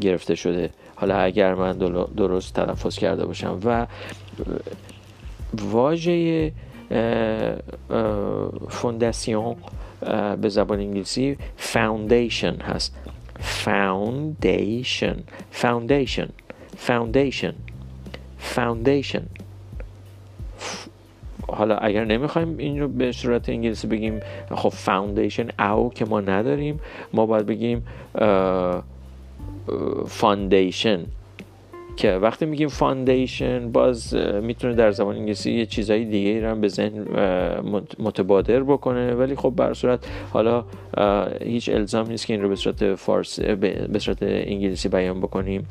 [0.01, 0.69] گرفته شده.
[0.95, 1.77] حالا اگر من
[2.17, 3.59] درست تلفظ کرده باشم.
[3.65, 3.87] و
[5.53, 6.51] واژه
[8.69, 9.55] فونداسیون
[10.41, 12.95] به زبان انگلیسی foundation هست.
[13.39, 15.17] Foundation.
[15.51, 16.29] Foundation.
[16.87, 17.53] Foundation.
[18.55, 19.23] Foundation.
[21.47, 24.19] حالا اگر نمی‌خوایم این رو به صورت انگلیسی بگیم
[24.55, 26.79] خب foundation او که ما نداریم
[27.13, 27.87] ما باید بگیم
[30.07, 31.05] فاندیشن
[31.97, 37.05] که وقتی میگیم فاندیشن باز می‌تونه در زبان انگلیسی یه چیزایی دیگه هم به ذهن
[37.99, 39.13] متبادر بکنه.
[39.13, 40.65] ولی خب بر صورت حالا
[41.41, 45.67] هیچ الزام نیست که این رو به صورت فارسی به صورت انگلیسی بیان بکنیم.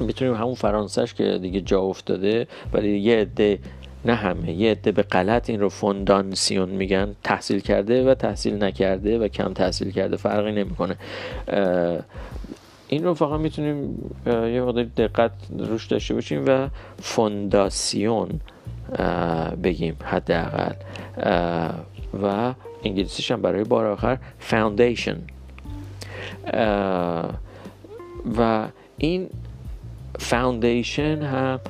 [0.00, 3.58] می‌تونیم همون فرانسهش که دیگه جا افتاده ولی یه عده
[4.04, 9.18] نه همه یه عده به غلط این رو فوندانسیون میگن تحصیل کرده و تحصیل نکرده
[9.18, 10.16] و کم تحصیل کرده.
[10.16, 10.96] فرقی نمی‌کنه.
[12.88, 16.68] این رو فقط می‌تونیم یه مقدار دقت روش داشته باشیم و
[17.02, 18.28] فونداسیون
[19.62, 20.72] بگیم حداقل.
[22.22, 25.16] و انگلیسیش هم برای بار آخر foundation
[28.38, 28.68] و
[28.98, 29.28] این
[30.18, 31.60] foundation هم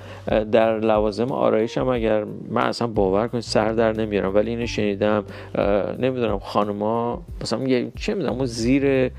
[0.52, 5.24] در لوازم آرایش هم اگر من اصلا باور کنید سر در نمیارم ولی اینو شنیدم.
[5.98, 9.11] نمی‌دونم خانما مثلا چه می‌دونم زیر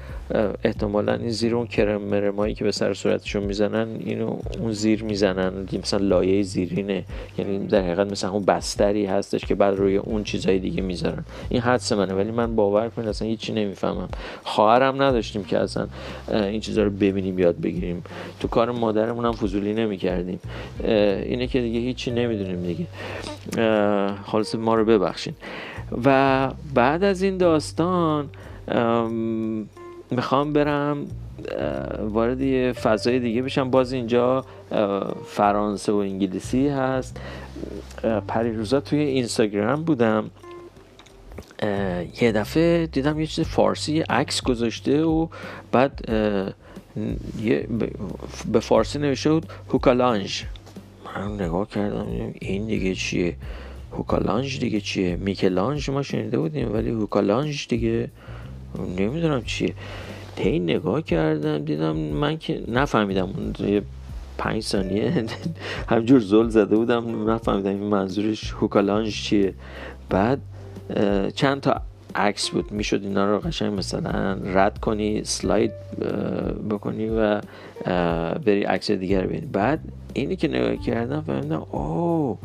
[0.63, 5.67] احتمالا این زیر اون کرم که به سر صورتشون می‌زنن اینو اون زیر می‌زنن.
[5.83, 7.03] مثلا لایه زیرینه.
[7.37, 11.23] یعنی در حقیقت مثلا اون بستری هستش که بعد روی اون چیزای دیگه می‌ذارن.
[11.49, 12.13] این حدس منه.
[12.13, 14.09] ولی من باور کنید اصلا هیچی نمی‌فهمم.
[14.43, 15.87] خواهرم نداشتیم که اصلا
[16.31, 18.03] این چیزا رو ببینیم یاد بگیریم.
[18.39, 20.39] تو کار مادرمون هم فضولی نمی‌کردیم.
[20.83, 22.85] اینه که دیگه هیچی نمی‌دونیم دیگه.
[24.25, 25.33] خالص ما رو ببخشین.
[26.05, 28.29] و بعد از این داستان
[30.11, 31.05] می‌خوام برم
[31.99, 33.69] وارد یه فضای دیگه بشم.
[33.69, 34.45] باز اینجا
[35.25, 37.19] فرانسه و انگلیسی هست.
[38.27, 40.29] پریروزا توی اینستاگرام بودم.
[42.21, 45.27] یه دفعه دیدم یه چیز فارسی عکس گذاشته و
[45.71, 46.05] بعد
[48.51, 50.43] به فارسی نوشته بود هوکالانج
[51.05, 52.07] من نگاه کردم
[52.41, 53.35] این دیگه چیه؟
[53.91, 58.09] هوکالانج دیگه چیه؟ میکلانج ما شنیده بودیم ولی هوکالانج دیگه
[58.97, 59.73] نمی‌دونم چیه
[60.35, 63.81] تی نگاه کردم دیدم من که نفهمیدم اون
[64.37, 65.25] پنج ثانیه
[65.89, 69.53] همجور زل زده بودم نفهمیدم این منظورش هوکالانج چیه.
[70.09, 70.39] بعد
[71.35, 71.81] چند تا
[72.15, 75.71] عکس بود می‌شد اینا رو قشنگ مثلا رد کنی سلاید
[76.69, 77.41] بکنی و
[78.45, 79.45] بری عکس دیگر ببینی.
[79.45, 79.79] بعد
[80.13, 82.37] اینی که نگاه کردم فهمیدم اوه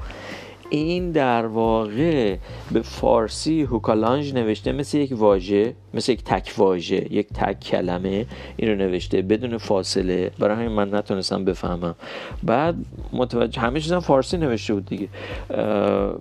[0.72, 2.36] این در واقع
[2.72, 8.70] به فارسی هوکالانج نوشته مثل یک واژه مثل یک تک واژه یک تک کلمه این
[8.70, 10.30] رو نوشته بدون فاصله.
[10.38, 11.94] برای همین من نتونستم بفهمم.
[12.42, 12.74] بعد
[13.12, 15.08] متوجه همه چیزم فارسی نوشته بود دیگه.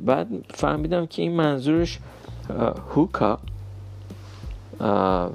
[0.06, 2.00] بعد فهمیدم که این منظورش
[2.96, 3.40] هوکا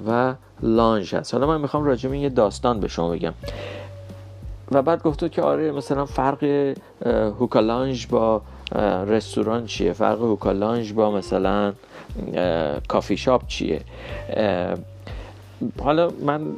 [0.07, 1.33] و لانج هست.
[1.33, 3.33] حالا من می‌خوام راجع یه داستان به شما بگم.
[4.71, 6.73] و بعد گفته که آره مثلا فرق
[7.39, 8.41] هوکالانج با
[9.07, 11.73] رستوران چیه؟ فرق هوکالانج با مثلا
[12.87, 13.81] کافی شاپ چیه؟
[15.79, 16.51] حالا من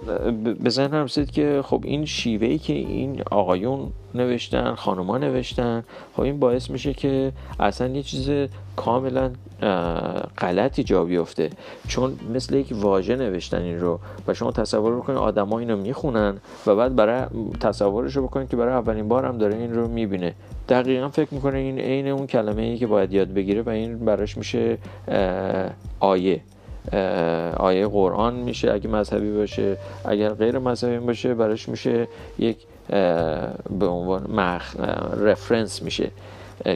[0.63, 5.83] به ذهنم رسید که خب این شیوهی که این آقایون نوشتن خانوما نوشتن
[6.15, 8.29] خب این باعث میشه که اصلا یه چیز
[8.79, 9.31] کاملا
[10.37, 11.49] غلطی جا بیفته.
[11.87, 16.37] چون مثل یک واژه نوشتن این رو و شما تصور بکنید آدما اینو می‌خونن
[16.67, 17.25] و بعد برای
[17.59, 20.33] تصورش رو بکنید که برای اولین بار هم داره این رو می‌بینه.
[20.69, 24.37] دقیقا فکر می‌کنه این عین اون کلمه ای که باید یاد بگیره و این براش
[24.37, 24.77] میشه
[25.99, 26.41] آیه.
[27.57, 29.77] آیه قرآن میشه اگه مذهبی باشه.
[30.05, 32.07] اگر غیر مذهبی باشه براش میشه
[32.39, 32.57] یک
[33.79, 34.75] به عنوان مخ
[35.17, 36.11] رفرنس میشه.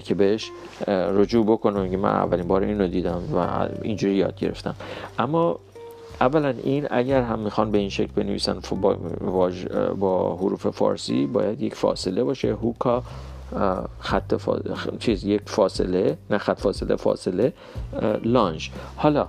[0.03, 0.51] که بهش
[0.87, 4.75] رجوع بکنم که من اولین بار این رو دیدم و اینجوری یاد گرفتم.
[5.19, 5.59] اما
[6.21, 8.97] اولا این اگر هم می‌خوان به این شکل بنویسن با,
[9.99, 12.53] با حروف فارسی باید یک فاصله باشه.
[12.53, 13.03] هوکا
[13.99, 14.33] خط
[14.99, 17.53] چیز یک فاصله نه خط فاصله فاصله
[18.23, 19.27] لانج حالا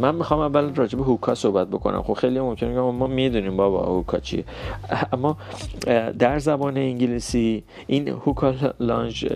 [0.00, 2.02] من می‌خوام اول راجع به هوکا صحبت بکنم.
[2.02, 4.44] خب خیلی ممکنه که ما می‌دونیم بابا هوکا چیه
[5.12, 5.36] اما
[6.18, 9.32] در زبان انگلیسی این هوکا لانج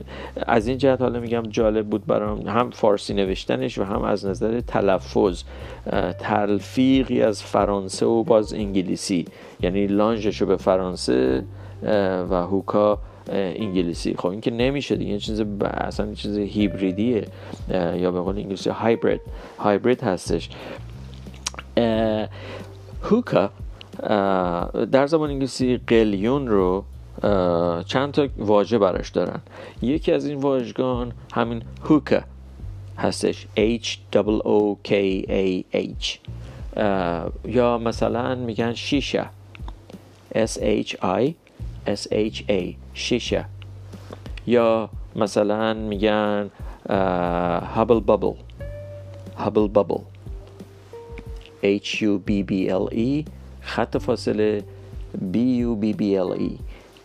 [0.47, 4.61] از این جهت حالا میگم جالب بود برام هم فارسی نوشتنش و هم از نظر
[4.61, 5.43] تلفظ
[6.21, 9.25] تلفیقی از فرانسه و باز انگلیسی.
[9.61, 11.45] یعنی لانجش رو به فرانسه
[12.31, 12.99] و هوکا
[13.29, 14.15] انگلیسی.
[14.19, 17.27] خب این که نمیشه دیگه چیز اصلا چیز هیبریدیه
[17.71, 19.21] یا به قول انگلیسی هایبرید
[19.59, 20.51] هایبرید هستش.
[23.03, 23.51] هوکا
[24.93, 26.85] در زبان انگلیسی قلیون رو
[27.87, 29.41] چند تا واژه براش دارن.
[29.83, 32.21] یکی از این واژگان همین هوکا
[32.99, 33.47] هستش.
[33.57, 34.93] H O O K
[35.29, 36.19] A H.
[37.45, 39.25] یا مثلا میگن شیشه.
[40.35, 41.33] S H I
[41.87, 42.75] S H A.
[42.95, 43.45] شیشه.
[44.47, 46.51] یا مثلا میگن
[47.75, 48.33] هابل بابل
[49.37, 49.99] هابل بابل
[51.65, 53.25] H U B B L E.
[53.63, 54.63] خط فاصله
[55.33, 56.53] B U B B L E.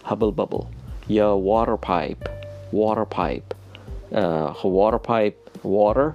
[0.05, 0.63] هابل بابل
[1.09, 2.29] یا water pipe.
[2.73, 3.55] Water pipe.
[4.53, 6.09] خب water pipe water.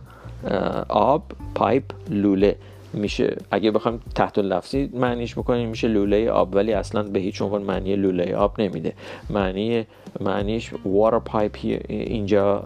[0.89, 1.23] آب
[1.55, 2.55] پایپ لوله.
[2.95, 3.37] میشه.
[3.51, 7.97] اگه بخوایم تحت لفظی معنیش بکنیم میشه لوله آب ولی اصلا به هیچ عنوان معنی
[7.97, 8.93] لوله آب نمیده.
[9.31, 9.87] معنی
[10.21, 12.63] معنیش water pipe اینجا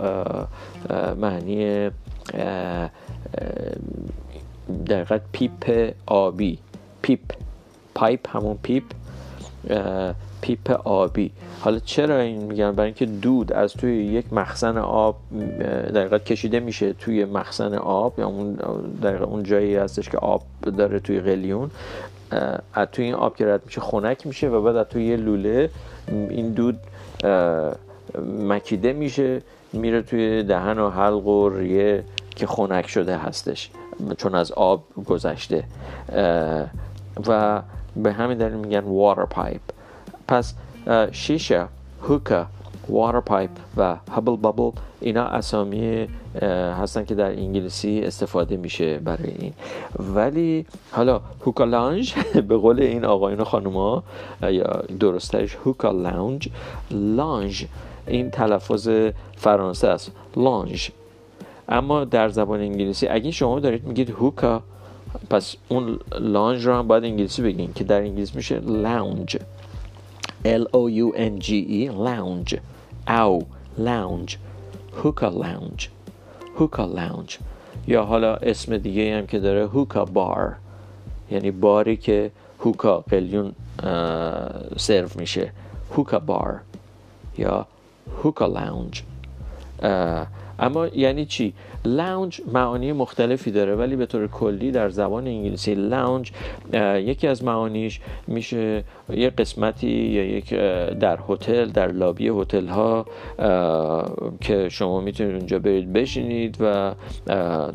[1.21, 1.91] معنی
[4.87, 6.59] دقیقش پیپ آبی.
[7.03, 7.21] پیپ
[7.95, 8.85] pipe همون پیپ
[10.41, 11.31] پیپ آبی.
[11.61, 15.17] حالا چرا این میگن؟ برای اینکه دود از توی یک مخزن آب
[15.95, 18.59] دقیقا کشیده میشه توی مخزن آب یا اون
[19.03, 20.43] دقیقا اون جایی هستش که آب
[20.77, 21.71] داره توی قلیون.
[22.75, 25.71] از توی این آب که رد میشه خنک میشه و بعد از توی یه لوله
[26.09, 26.79] این دود
[28.39, 32.05] مکیده میشه میره توی دهن و حلق و ریه
[32.37, 33.71] که خنک شده هستش
[34.17, 35.65] چون از آب گذشته.
[37.27, 37.63] و
[37.97, 39.78] به همین دلیل میگن water pipe.
[40.29, 40.55] پس
[41.13, 41.67] شیشه
[42.03, 42.47] هوکا
[42.89, 44.71] واتر پایپ و هبل بابل
[45.01, 46.09] اینا اسامی
[46.81, 49.53] هستن که در انگلیسی استفاده میشه برای این
[50.15, 52.15] ولی حالا هوکا لانج
[52.49, 54.03] به قول این آقایون و خانوما
[54.43, 56.49] یا درستش هوکا لانج
[56.91, 57.67] لانج
[58.07, 58.89] این تلفظ
[59.37, 60.91] فرانسه است لانج
[61.69, 64.63] اما در زبان انگلیسی اگه شما دارید میگید هوکا
[65.31, 69.37] پس اون لانج رو هم باید انگلیسی بگین که در انگلیسی میشه لانج
[70.45, 72.55] L O U N G E lounge.
[73.09, 73.47] او
[73.79, 74.37] lounge.
[74.93, 75.89] Hookah lounge.
[76.59, 77.39] Hookah lounge.
[77.87, 80.57] یا حالا اسم دیگه هم که داره هوکا بار
[81.31, 82.31] یعنی باری که
[82.61, 83.53] هوکا قلیون
[84.77, 85.53] سرو میشه.
[85.97, 86.61] هوکا بار
[87.39, 87.67] یا
[88.23, 89.03] هوکا لاونج
[90.59, 91.53] اما یعنی چی؟
[91.85, 96.33] لاونج معانی مختلفی داره ولی به طور کلی در زبان انگلیسی لاونج
[96.95, 100.55] یکی از معانیش میشه یک قسمتی یا یک
[101.01, 103.07] در هتل در لابی هتل ها
[104.41, 106.93] که شما می‌تونید اونجا برید بشینید و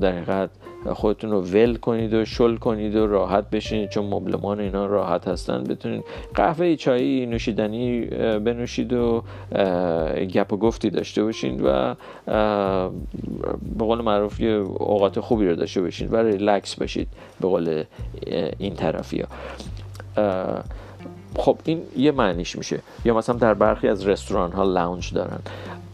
[0.01, 0.49] در حقیقت
[0.93, 5.63] خودتون رو ول کنید و شل کنید و راحت بشینید چون مبلمان اینا راحت هستن.
[5.63, 6.03] بتونید
[6.35, 8.05] قهوه چایی نوشیدنی
[8.39, 9.23] بنوشید و
[10.33, 11.95] گپ و گفتی داشته باشید و
[13.77, 17.07] به قول معروف یه اوقات خوبی رو داشته باشید و ریلکس باشید
[17.41, 17.83] به قول
[18.57, 19.27] این طرفی ها
[21.35, 22.79] خب این یه معنیش میشه.
[23.05, 25.39] یا مثلا در برخی از رستوران ها لاونج دارن.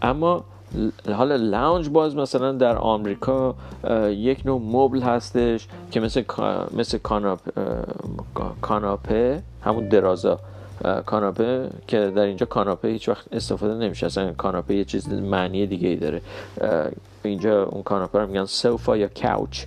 [0.02, 0.44] اما
[1.13, 3.55] حالا لاونج باز مثلا در آمریکا
[4.09, 6.24] یک نوع مبل هستش که مثل
[6.74, 6.97] مثل
[8.61, 10.39] کاناپه همون درازا
[11.05, 15.88] کاناپه که در اینجا کاناپه هیچ وقت استفاده نمیشه اصلا کاناپه یه چیز معنی دیگه
[15.88, 16.22] ای داره
[17.24, 19.65] اینجا اون کاناپه رو میگن سوفا یا کاوچ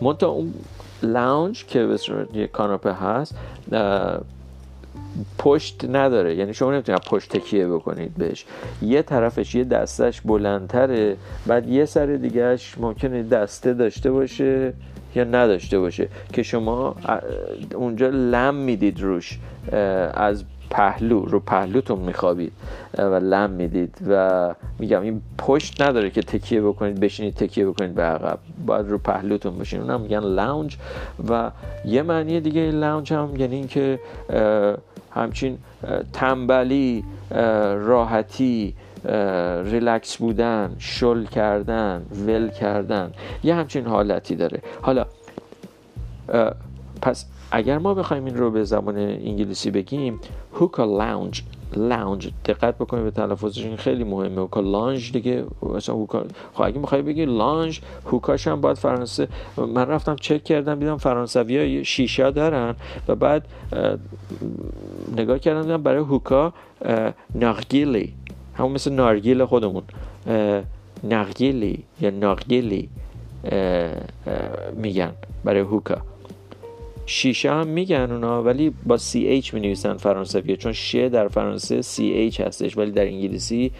[0.00, 0.54] منتها اون
[1.02, 1.98] لاونج که به
[2.34, 3.34] یه کاناپه هست
[5.38, 6.34] پشت نداره.
[6.36, 8.44] یعنی شما نمی‌تونید پشت تکیه بکنید بهش.
[8.82, 14.72] یه طرفش یه دستش بلندتره بعد یه سر دیگهش ممکنه دسته داشته باشه
[15.14, 16.08] یا نداشته باشه.
[16.32, 16.96] که شما
[17.74, 19.38] اونجا لم می‌دید روش
[20.14, 22.52] از پهلو رو پهلوتون میخوابید
[22.98, 23.98] و لم می‌دید.
[24.08, 28.38] و میگم این پشت نداره که تکیه بکنید بشینید تکیه بکنید به عقب.
[28.66, 29.80] باید رو پهلوتون بشین.
[29.80, 30.76] اونم میگن لاونج
[31.28, 31.50] و
[31.84, 33.98] یه معنی دیگه لاونج هم یعنی اینکه
[35.14, 35.58] همچین
[36.12, 38.74] تنبلی راحتی
[39.64, 43.12] ریلکس بودن شل کردن ول کردن
[43.44, 44.62] یه همچین حالتی داره.
[44.82, 45.06] حالا
[47.02, 50.20] پس اگر ما بخوایم این رو به زبان انگلیسی بگیم
[50.52, 51.42] هوکا لاونج
[51.76, 54.40] لاونج دقت بکنید به تلفظش این خیلی مهمه.
[54.40, 55.44] هوکا لانج دیگه.
[55.62, 60.78] مثلا هوکا خب اگه می‌خوای بگی لانج هوکاش هم باید فرانسه من رفتم چک کردم
[60.78, 62.74] دیدم فرانسوی ها شیشه دارن
[63.08, 63.46] و بعد
[65.16, 66.52] نگاه کردم دیدم برای هوکا
[67.34, 68.12] نارگیلی.
[68.54, 69.82] همون مثل نارگیل خودمون.
[71.04, 72.88] نارگیلی یا نارگیلی
[74.76, 75.12] میگن
[75.44, 75.96] برای هوکا.
[77.06, 82.40] شیشه هم میگن اونا ولی با CH می نویسن فرانسوی چون شه در فرانسه CH
[82.40, 83.72] هستش ولی در انگلیسی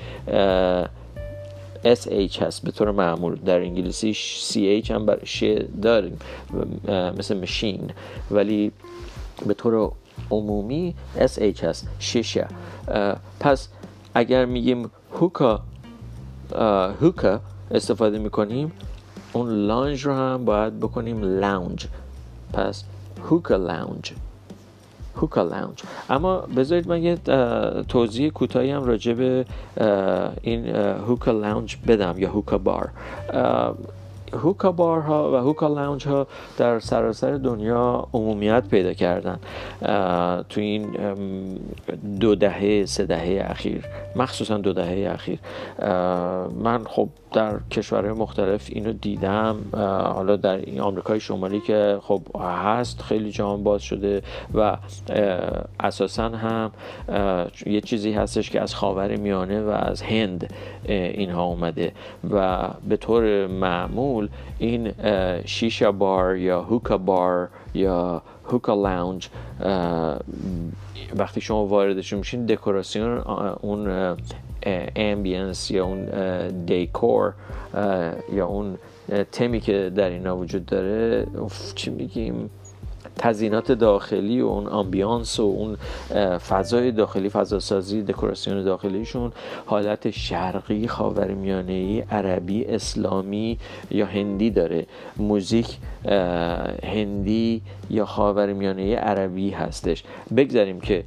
[1.85, 3.35] SH هست به طور معمول.
[3.35, 6.19] در انگلیسی CH هم بر شه داریم
[7.19, 7.91] مثل مشین
[8.31, 8.73] ولی
[9.47, 9.93] به طور
[10.31, 12.47] عمومی SH هست شیشه.
[13.41, 13.69] پس
[14.15, 15.63] اگر میگیم هوکا
[17.01, 18.73] هوکا استفاده می‌کنیم
[19.33, 21.87] اون لانج رو هم باید بکنیم لاونج
[22.53, 22.85] پس
[23.23, 24.13] هوکا لاونج
[25.17, 27.17] هوکا لاونج اما بذارید من یه
[27.89, 29.45] توضیح کوتاهی هم راجع به
[30.43, 32.91] این هوکا لاونج بدم یا هوکا بار
[34.35, 36.27] هوکا بار ها و هوکا لاونج ها
[36.57, 39.39] در سراسر دنیا عمومیت پیدا کردن.
[40.49, 40.87] تو این
[42.21, 43.85] دو دهه سه دهه اخیر
[44.17, 45.39] مخصوصا دو دهه اخیر
[46.63, 49.57] من خب در کشورهای مختلف اینو دیدم.
[50.15, 52.23] حالا در این آمریکای شمالی که خب
[52.65, 54.23] هست خیلی جهان باز شده
[54.55, 54.77] و
[55.81, 56.71] اساسا هم
[57.67, 60.55] یه چیزی هستش که از خاور میانه و از هند
[60.89, 61.93] اینها اومده
[62.31, 64.24] و به طور معمول
[64.59, 64.93] این
[65.45, 69.29] شیشا بار یا هوکا بار یا هوکا لاونج
[71.17, 73.19] وقتی شما واردشون میشین دکوراسیون
[73.61, 74.17] اون
[74.97, 76.07] امبینس یا اون
[76.65, 77.33] دیکور
[78.33, 78.79] یا اون
[79.33, 81.27] تمی که در اینا وجود داره
[81.75, 82.51] چی میگیم؟
[83.19, 85.77] تزینات داخلی و اون آمبیانس و اون
[86.39, 89.33] فضای داخلی فضا سازی دکوراسیون داخلیشون
[89.67, 93.59] حالت شرقی خاورمیانه عربی اسلامی
[93.91, 94.87] یا هندی داره.
[95.17, 95.77] موزیک
[96.85, 100.05] هندی یا خاورمیانه عربی هستش.
[100.37, 101.05] بگذاریم که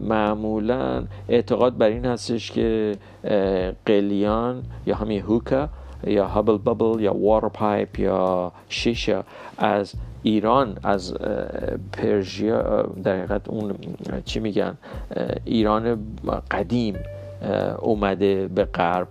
[0.00, 2.96] معمولا اعتقاد بر این هستش که
[3.86, 5.68] قلیان یا همین هوکا
[6.06, 9.22] یا هابل بابل یا واتر پایپ یا شیشه
[9.58, 9.92] از
[10.22, 11.14] ایران از
[11.92, 13.74] پرژیا در حقیقت اون
[14.24, 14.78] چی میگن
[15.44, 15.98] ایران
[16.50, 16.96] قدیم
[17.78, 19.08] اومده به غرب.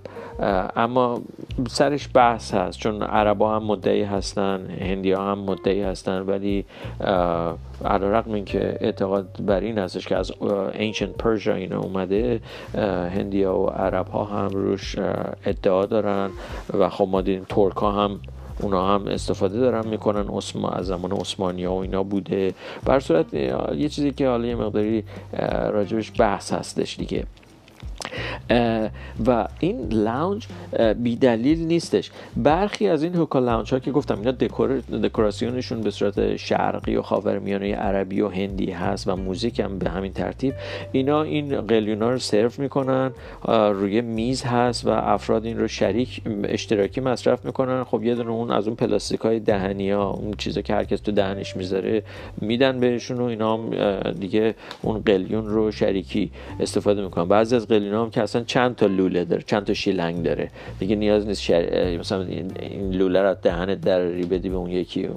[0.76, 1.22] اما
[1.70, 6.66] سرش بحث هست چون عربا هم مدعی هستن هندی ها هم مدعی هستن ولی
[7.86, 10.32] علا رقم این که اعتقاد بر این هستش که از
[10.74, 12.40] ancient Persia این اومده
[13.16, 14.96] هندی ها و عرب ها هم روش
[15.46, 16.30] ادعا دارن
[16.78, 18.20] و خب ما دیدیم ترک ها هم
[18.62, 22.54] اونا هم استفاده دارن می‌کنن اسما از زمان عثمانی ها و اینا بوده.
[22.86, 25.04] بر صورت یه چیزی که حالا یه مقداری
[25.72, 27.24] راجبش بحث هستش دیگه.
[29.28, 30.48] و این لاونج
[30.98, 32.12] بی دلیل نیستش.
[32.36, 37.02] برخی از این هوکا لاونج ها که گفتم اینا دکور دکوراسیونشون به صورت شرقی و
[37.02, 40.54] خاورمیانه عربی و هندی هست و موزیک هم به همین ترتیب.
[40.92, 43.12] اینا این قلیونا رو سرو می‌کنن
[43.48, 47.84] روی میز هست و افراد این رو شریک اشتراکی مصرف می‌کنن.
[47.84, 49.42] خب یه دونه اون از اون پلاستیک های
[49.92, 52.04] اون چیزا که هرکس تو دهنش می‌ذاره
[52.42, 53.70] میدن بهشون و اینا هم
[54.12, 57.26] دیگه اون قلیون رو شریکی استفاده می‌کنن.
[57.26, 60.52] بعضی از قلیون هم که اصلا چند تا لوله داره چند تا شیلنگ داره.
[60.80, 61.98] دیگه نیاز نیست شر...
[62.00, 63.66] مثلا این لوله رو در
[64.10, 65.10] بدی به اون یکی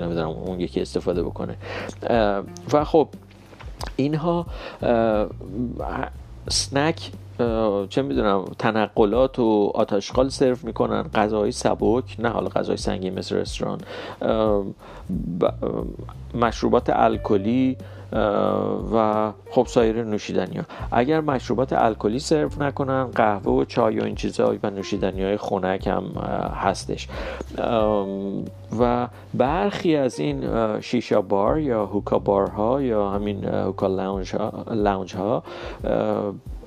[0.00, 1.56] نمی‌دونم اون یکی استفاده بکنه.
[2.72, 3.08] و خب
[3.96, 4.46] اینها
[6.48, 7.10] سنک
[7.88, 13.80] چه می‌دونم تنقلات و آتاشقال سرو می‌کنن غذاهای سبک نه حالا غذای سنگین مثل رستوران.
[16.34, 17.76] مشروبات الکلی
[18.94, 24.14] و خب سایر نوشیدنی ها اگر مشروبات الکلی سرو نکنن قهوه و چای و این
[24.14, 26.04] چیزها و نوشیدنی های خنک هم
[26.54, 27.08] هستش.
[28.80, 30.44] و برخی از این
[30.80, 35.42] شیشا بار یا هوکا بار ها یا همین هوکا لاونج ها, لاونج ها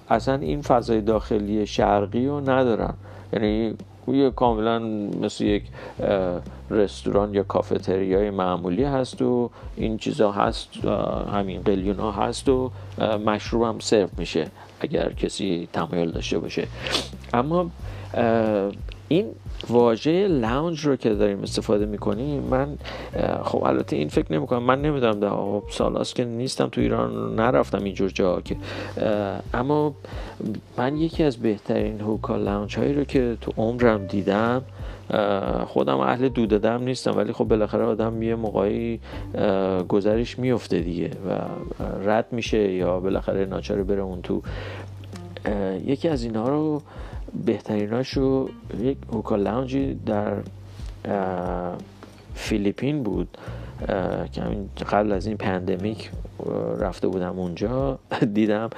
[0.10, 2.94] اصلا این فضای داخلی شرقی رو ندارن.
[3.34, 3.76] یعنی
[4.16, 4.80] یه کاملا
[5.22, 5.64] مثل یک
[6.70, 10.86] رستوران یا کافتریای معمولی هست و این چیزا هست
[11.34, 12.72] همین قلیون ها هست و
[13.26, 14.48] مشروب هم سرو میشه
[14.80, 16.68] اگر کسی تمایل داشته باشه.
[17.34, 17.70] اما
[19.08, 19.26] این
[19.70, 22.78] واژه لاونج رو که داریم استفاده می‌کنیم من
[23.44, 28.10] خب البته این فکر نمی‌کنم من نمی‌دونم ده سال که نیستم تو ایران نرفتم اینجور
[28.10, 28.56] جا که
[29.54, 29.94] اما
[30.78, 34.62] من یکی از بهترین هوکا لاونج هایی رو که تو عمرم دیدم
[35.68, 39.00] خودم اهل دوده دم نیستم ولی خب بالاخره آدم یه موقعی
[39.88, 41.40] گذرش میفته دیگه و
[42.10, 44.42] رد میشه یا بالاخره ناچاره بره اون تو.
[45.86, 46.82] یکی از اینها رو
[47.46, 48.50] بهتریناشو
[48.80, 50.34] یک hookah lounge ی در
[52.36, 53.38] فیلیپین بود.
[54.76, 56.12] که قبل از این pandemic
[56.80, 58.00] رفته بودم اونجا
[58.34, 58.70] دیدم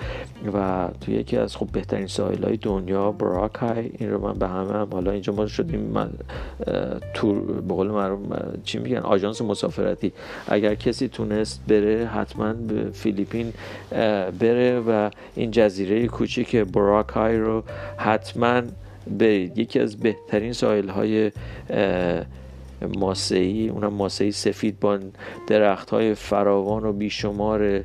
[0.54, 4.74] و تو یکی از خوب بهترین ساحل های دنیا بوراکای این رو من به همه
[4.74, 6.10] هم حالا اینجا ما شدیم من
[7.14, 8.20] تور به قول معروف
[8.64, 10.14] چی میگن؟ آژانس مسافرتی.
[10.48, 13.54] اگر کسی تونست بره حتما به فیلیپین
[14.40, 17.64] بره و این جزیره کوچیک براکای رو
[17.98, 18.62] حتما
[19.20, 19.58] برید.
[19.58, 21.32] یکی از بهترین ساحل های
[22.98, 25.00] ماسهی اونم ماسهی سفید با
[25.48, 27.84] درخت های فراوان و بیشمار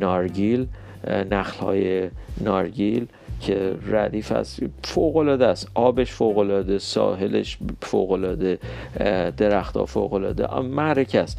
[0.00, 0.66] نارگیل
[1.30, 3.06] نخل های نارگیل
[3.40, 5.70] که ردیف است فوق العاده است.
[5.74, 8.58] آبش فوق العاده ساحلش فوق العاده
[9.36, 11.38] درختها فوق العاده معرکه است.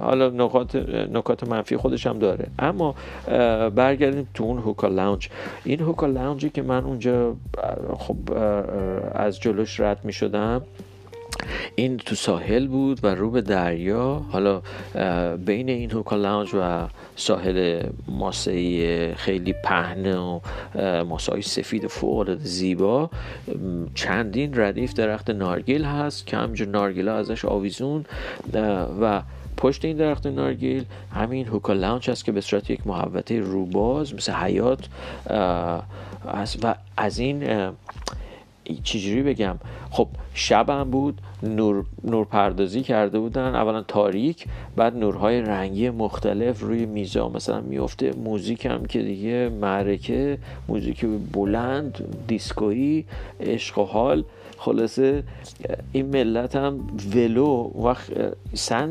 [0.00, 0.76] حالا نکات
[1.12, 2.46] نکات منفی خودش هم داره.
[2.58, 2.94] اما
[3.70, 5.28] برگردیم تو اون هوکا لاونج.
[5.64, 7.36] این هوکا لاونجی که من اونجا
[7.98, 8.16] خب
[9.12, 10.62] از جلوش رد می شدم
[11.76, 14.22] این تو ساحل بود و رو به دریا.
[14.30, 14.62] حالا
[15.36, 20.40] بین این هوکا لاونج و ساحل ماسهی خیلی پهنه و
[21.04, 23.10] ماسه سفید فوق زیبا
[23.94, 28.04] چندین ردیف درخت نارگیل هست که همینجور نارگیل ازش آویزون
[29.00, 29.22] و
[29.56, 34.32] پشت این درخت نارگیل همین هوکا لاونج هست که به صورت یک محوطه روباز مثل
[34.32, 34.88] حیات
[36.62, 37.70] و از این
[38.82, 39.58] چجوری بگم؟
[39.90, 44.46] خب شبم بود نور, نور پردازی کرده بودن اولا تاریک
[44.76, 52.24] بعد نورهای رنگی مختلف روی میزا مثلا میفته موزیک هم که دیگه معرکه موزیک بلند
[52.26, 53.04] دیسکویی
[53.40, 54.24] عشق و حال.
[54.60, 55.22] خلاصه
[55.92, 56.80] این ملت هم
[57.14, 58.12] ولو وقت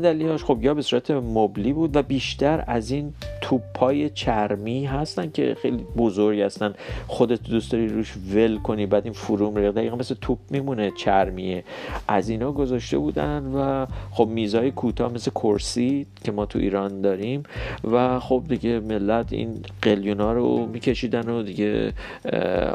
[0.02, 5.56] هاش خب یا به صورت مبلی بود و بیشتر از این توپای چرمی هستن که
[5.62, 6.74] خیلی بزرگ هستن.
[7.06, 11.64] خودت دوست داری روش ول کنی بعد این فرو میره دقیقا مثل توپ میمونه چرمیه.
[12.08, 17.42] از اینا گذاشته بودن و خب میزای کوتاه مثل کرسی که ما تو ایران داریم
[17.90, 21.92] و خب دیگه ملت این قلیونا رو میکشیدن و دیگه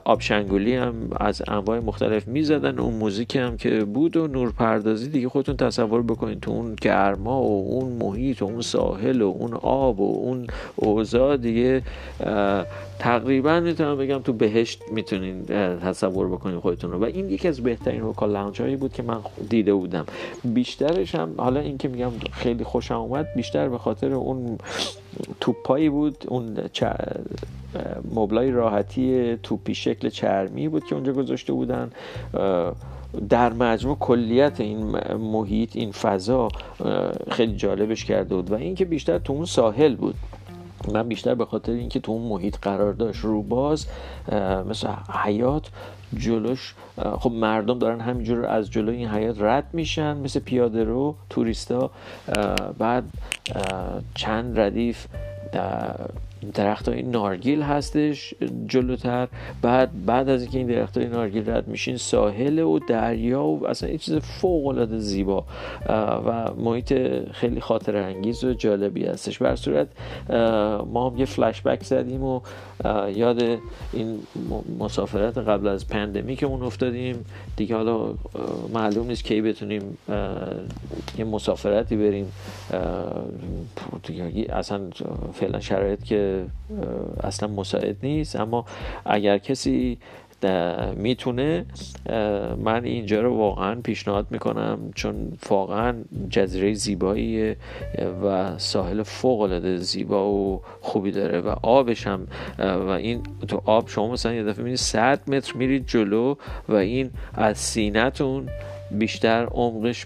[0.06, 5.30] آبشنگولی هم از انواع مختلف می‌زدن اون موزیک هم که بود و نور پردازی دیگه
[5.30, 10.00] خودتون تصور بکنید تو اون گرما و اون محیط و اون ساحل و اون آب
[10.00, 11.82] و اون اوضاع دیگه
[13.00, 15.46] تقریبا می‌تونم بگم تو بهشت می‌تونین
[15.84, 17.00] تصور بکنید خودتون رو.
[17.00, 19.18] و این یکی از بهترین وکال لاونج هایی بود که من
[19.50, 20.06] دیده بودم.
[20.44, 24.58] بیشترش هم حالا این که میگم خیلی خوشم اومد بیشتر به خاطر اون
[25.40, 26.58] توپایی بود اون
[28.16, 31.92] مبلای راحتی توپی شکل چرمی بود که اونجا گذاشته بودن.
[33.30, 34.84] در مجموع کلیت این
[35.16, 36.48] محیط این فضا
[37.32, 38.52] خیلی جالبش کرده بود.
[38.52, 40.16] و اینکه بیشتر تو اون ساحل بود.
[40.94, 43.88] من بیشتر به خاطر اینکه تو اون محیط قرار داشت رو باز
[44.70, 44.88] مثل
[45.24, 45.70] حیات
[46.18, 46.74] جلوش
[47.20, 51.92] خب مردم دارن همینجور از جلو این حیات رد میشن مثل پیاده رو توریستا.
[52.78, 53.04] بعد
[54.16, 55.08] چند ردیف
[56.54, 58.34] درخت های نارگیل هستش
[58.68, 59.28] جلوتر.
[59.62, 63.90] بعد بعد از اینکه این درخت های نارگیل رد میشین ساحل و دریا و اصلا
[63.90, 65.46] این چیز فوق العاده زیبا
[66.28, 66.94] و محیط
[67.32, 69.40] خیلی خاطر انگیز و جالبی هستش.
[69.40, 69.88] بر صورت
[70.94, 72.42] ما هم یه فلش بک زدیم و
[73.16, 73.42] یاد
[73.94, 74.20] این
[74.80, 75.86] مسافرت قبل از
[76.44, 77.26] اون افتادیم.
[77.56, 78.14] دیگه حالا
[78.74, 79.98] معلوم نیست کی بتونیم
[81.18, 82.32] یه مسافرتی بریم.
[84.50, 84.82] اصلا
[85.34, 86.35] فعلا شرایط که
[87.24, 88.36] اصلا مساعد نیست.
[88.36, 88.66] اما
[89.06, 89.98] اگر کسی
[90.96, 91.66] می‌تونه
[92.58, 95.96] من اینجا رو واقعا پیشنهاد می‌کنم چون واقعا
[96.30, 97.56] جزیره زیبایی
[98.24, 102.28] و ساحل فوق العاده زیبا و خوبی داره و آبش هم
[102.60, 106.36] و این تو آب شما مثلا یه دفعه میرید 100 متر میرید جلو
[106.70, 108.50] و این از سینهتون
[108.92, 110.06] بیشتر عمقش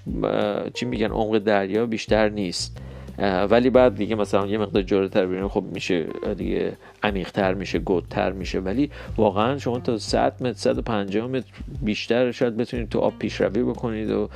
[0.74, 2.78] چی میگن عمق دریا بیشتر نیست.
[3.22, 6.06] ولی بعد دیگه مثلا یه مقدار جلوتر بریم خب میشه
[6.38, 8.60] دیگه عمیقتر میشه گودتر میشه.
[8.60, 11.48] ولی واقعا شما تا 100 متر 150 متر
[11.82, 14.30] بیشتر شاید بتونید تو آب پیشروی بکنید و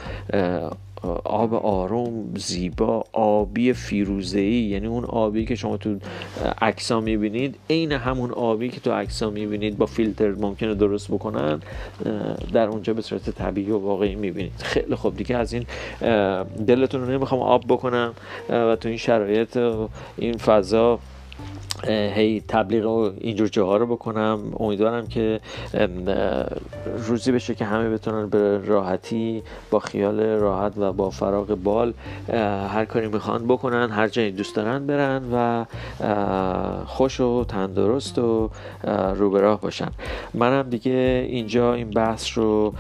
[1.24, 5.96] آب آروم زیبا آبی فیروزه ای یعنی اون آبی که شما تو
[6.62, 11.60] عکسا می‌بینید عین همون آبی که تو عکسا می‌بینید با فیلتر ممکنه درست بکنن
[12.54, 14.54] در اونجا به صورت طبیعی و واقعی می‌بینید.
[14.58, 15.18] خیلی خوب.
[15.18, 15.66] دیگه از این
[16.68, 18.14] دلتون رو نمی‌خوام آب بکنم
[18.50, 19.58] و تو این شرایط
[20.18, 21.00] این فضا
[21.88, 24.40] هی تبلیغ اینجور جاها رو بکنم.
[24.60, 25.40] امیدوارم که
[27.08, 31.94] روزی بشه که همه بتونن به راحتی با خیال راحت و با فراغ بال
[32.70, 35.66] هر کاری می‌خوان بکنن هر جایی دوست دارن برن و
[36.86, 38.50] خوش و تندرست و
[39.16, 39.90] رو به راه باشن.
[40.34, 42.74] منم دیگه اینجا این بحث رو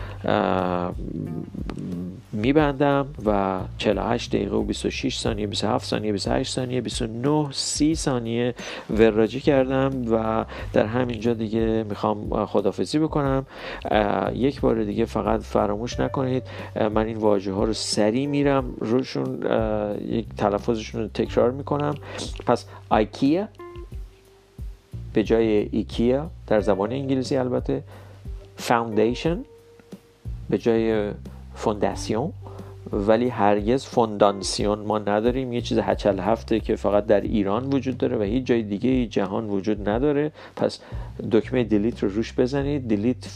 [2.34, 8.56] میبندم و 48 دقیقه و 26 ثانیه 27 ثانیه 28 ثانیه 29 30 ثانیه
[8.90, 13.46] وراجی کردم و در همینجا دیگه می‌خوام خدافزی بکنم.
[14.34, 16.44] یک بار دیگه فقط فراموش نکنید
[16.76, 19.40] من این واژه ها رو سریع میرم روشون
[20.08, 21.96] یک تلفظشون رو تکرار می‌کنم.
[22.46, 23.48] پس آیکیا
[25.14, 27.84] به جای ایکیا در زبان انگلیسی البته
[28.58, 29.40] foundation
[30.50, 31.12] به جای
[31.56, 32.34] فونداسیون
[32.92, 35.54] ولی هرگز فوندانسیون ما نداریم.
[35.54, 39.50] یه چیز هچل هفته که فقط در ایران وجود داره و هیچ جای دیگه جهان
[39.50, 40.32] وجود نداره.
[40.56, 40.80] پس
[41.32, 42.88] دکمه delete رو روش بزنید.
[42.88, 43.28] delete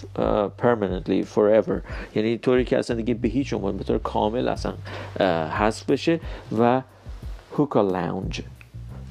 [0.62, 1.82] permanently forever.
[2.16, 4.74] یعنی طوری که اصلا دیگه به هیچ عنوان به طور کامل اصلا
[5.50, 6.20] حذف بشه.
[6.60, 6.82] و
[7.58, 8.42] هوکا لاونج.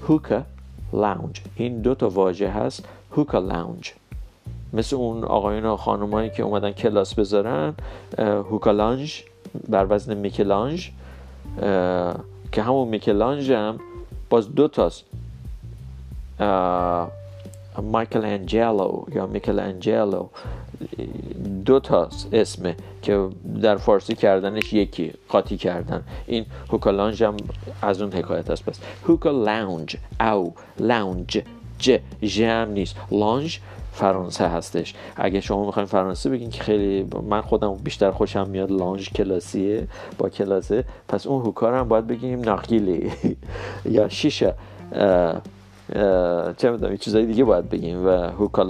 [0.09, 0.43] هوکا
[0.93, 1.41] لاونج.
[1.57, 2.85] این دو تا واژه هست.
[3.13, 3.93] هوکا لاونج.
[4.77, 7.75] مثل اون آقایون و خانمایی که اومدن کلاس بذارن
[8.19, 9.23] هوکا لانج
[9.69, 10.91] بر وزن میکلانج
[12.53, 13.79] که همون میکلانج هم
[14.31, 15.05] باز دو تاست.
[17.83, 20.27] مایکل انجلو یا میکل انجلو
[21.65, 23.29] دو تاست اسمه که
[23.63, 26.03] در فارسی کردنش یکی قاطی کردن.
[26.27, 27.37] این هوکا لانج هم
[27.83, 31.43] از اون حکایت است بس هوکا لانج او لانج
[31.79, 32.97] ج جم نیست.
[33.11, 33.61] لانج
[33.97, 34.95] فرانسه هستش.
[35.17, 39.89] اگه شما می‌خواین فرانسه بگین که خیلی من خودم بیشتر خوشم میاد لانج کلاسیه
[40.19, 40.85] با کلاسه.
[41.09, 43.13] پس اون هوکار هم باید بگیم نقیلی
[43.97, 44.55] یا شیشه.
[46.57, 48.07] چه می‌دونم چیزای دیگه باید بگیم.
[48.07, 48.63] و هوکا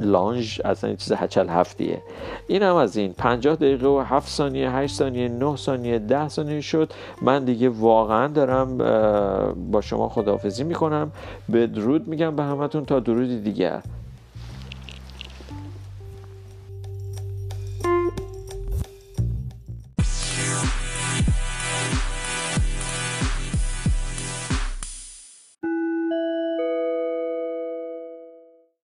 [0.00, 2.02] لانج اصلا چیز هچل هفتیه.
[2.46, 3.12] این هم از این.
[3.12, 6.92] 50 دقیقه و 7 ثانیه 8 ثانیه 9 ثانیه 10 ثانیه شد.
[7.22, 8.78] من دیگه واقعا دارم
[9.70, 11.12] با شما خداحافظی می‌کنم.
[11.48, 12.84] به درود میگم به همتون.
[12.84, 13.82] تا درودی دیگر.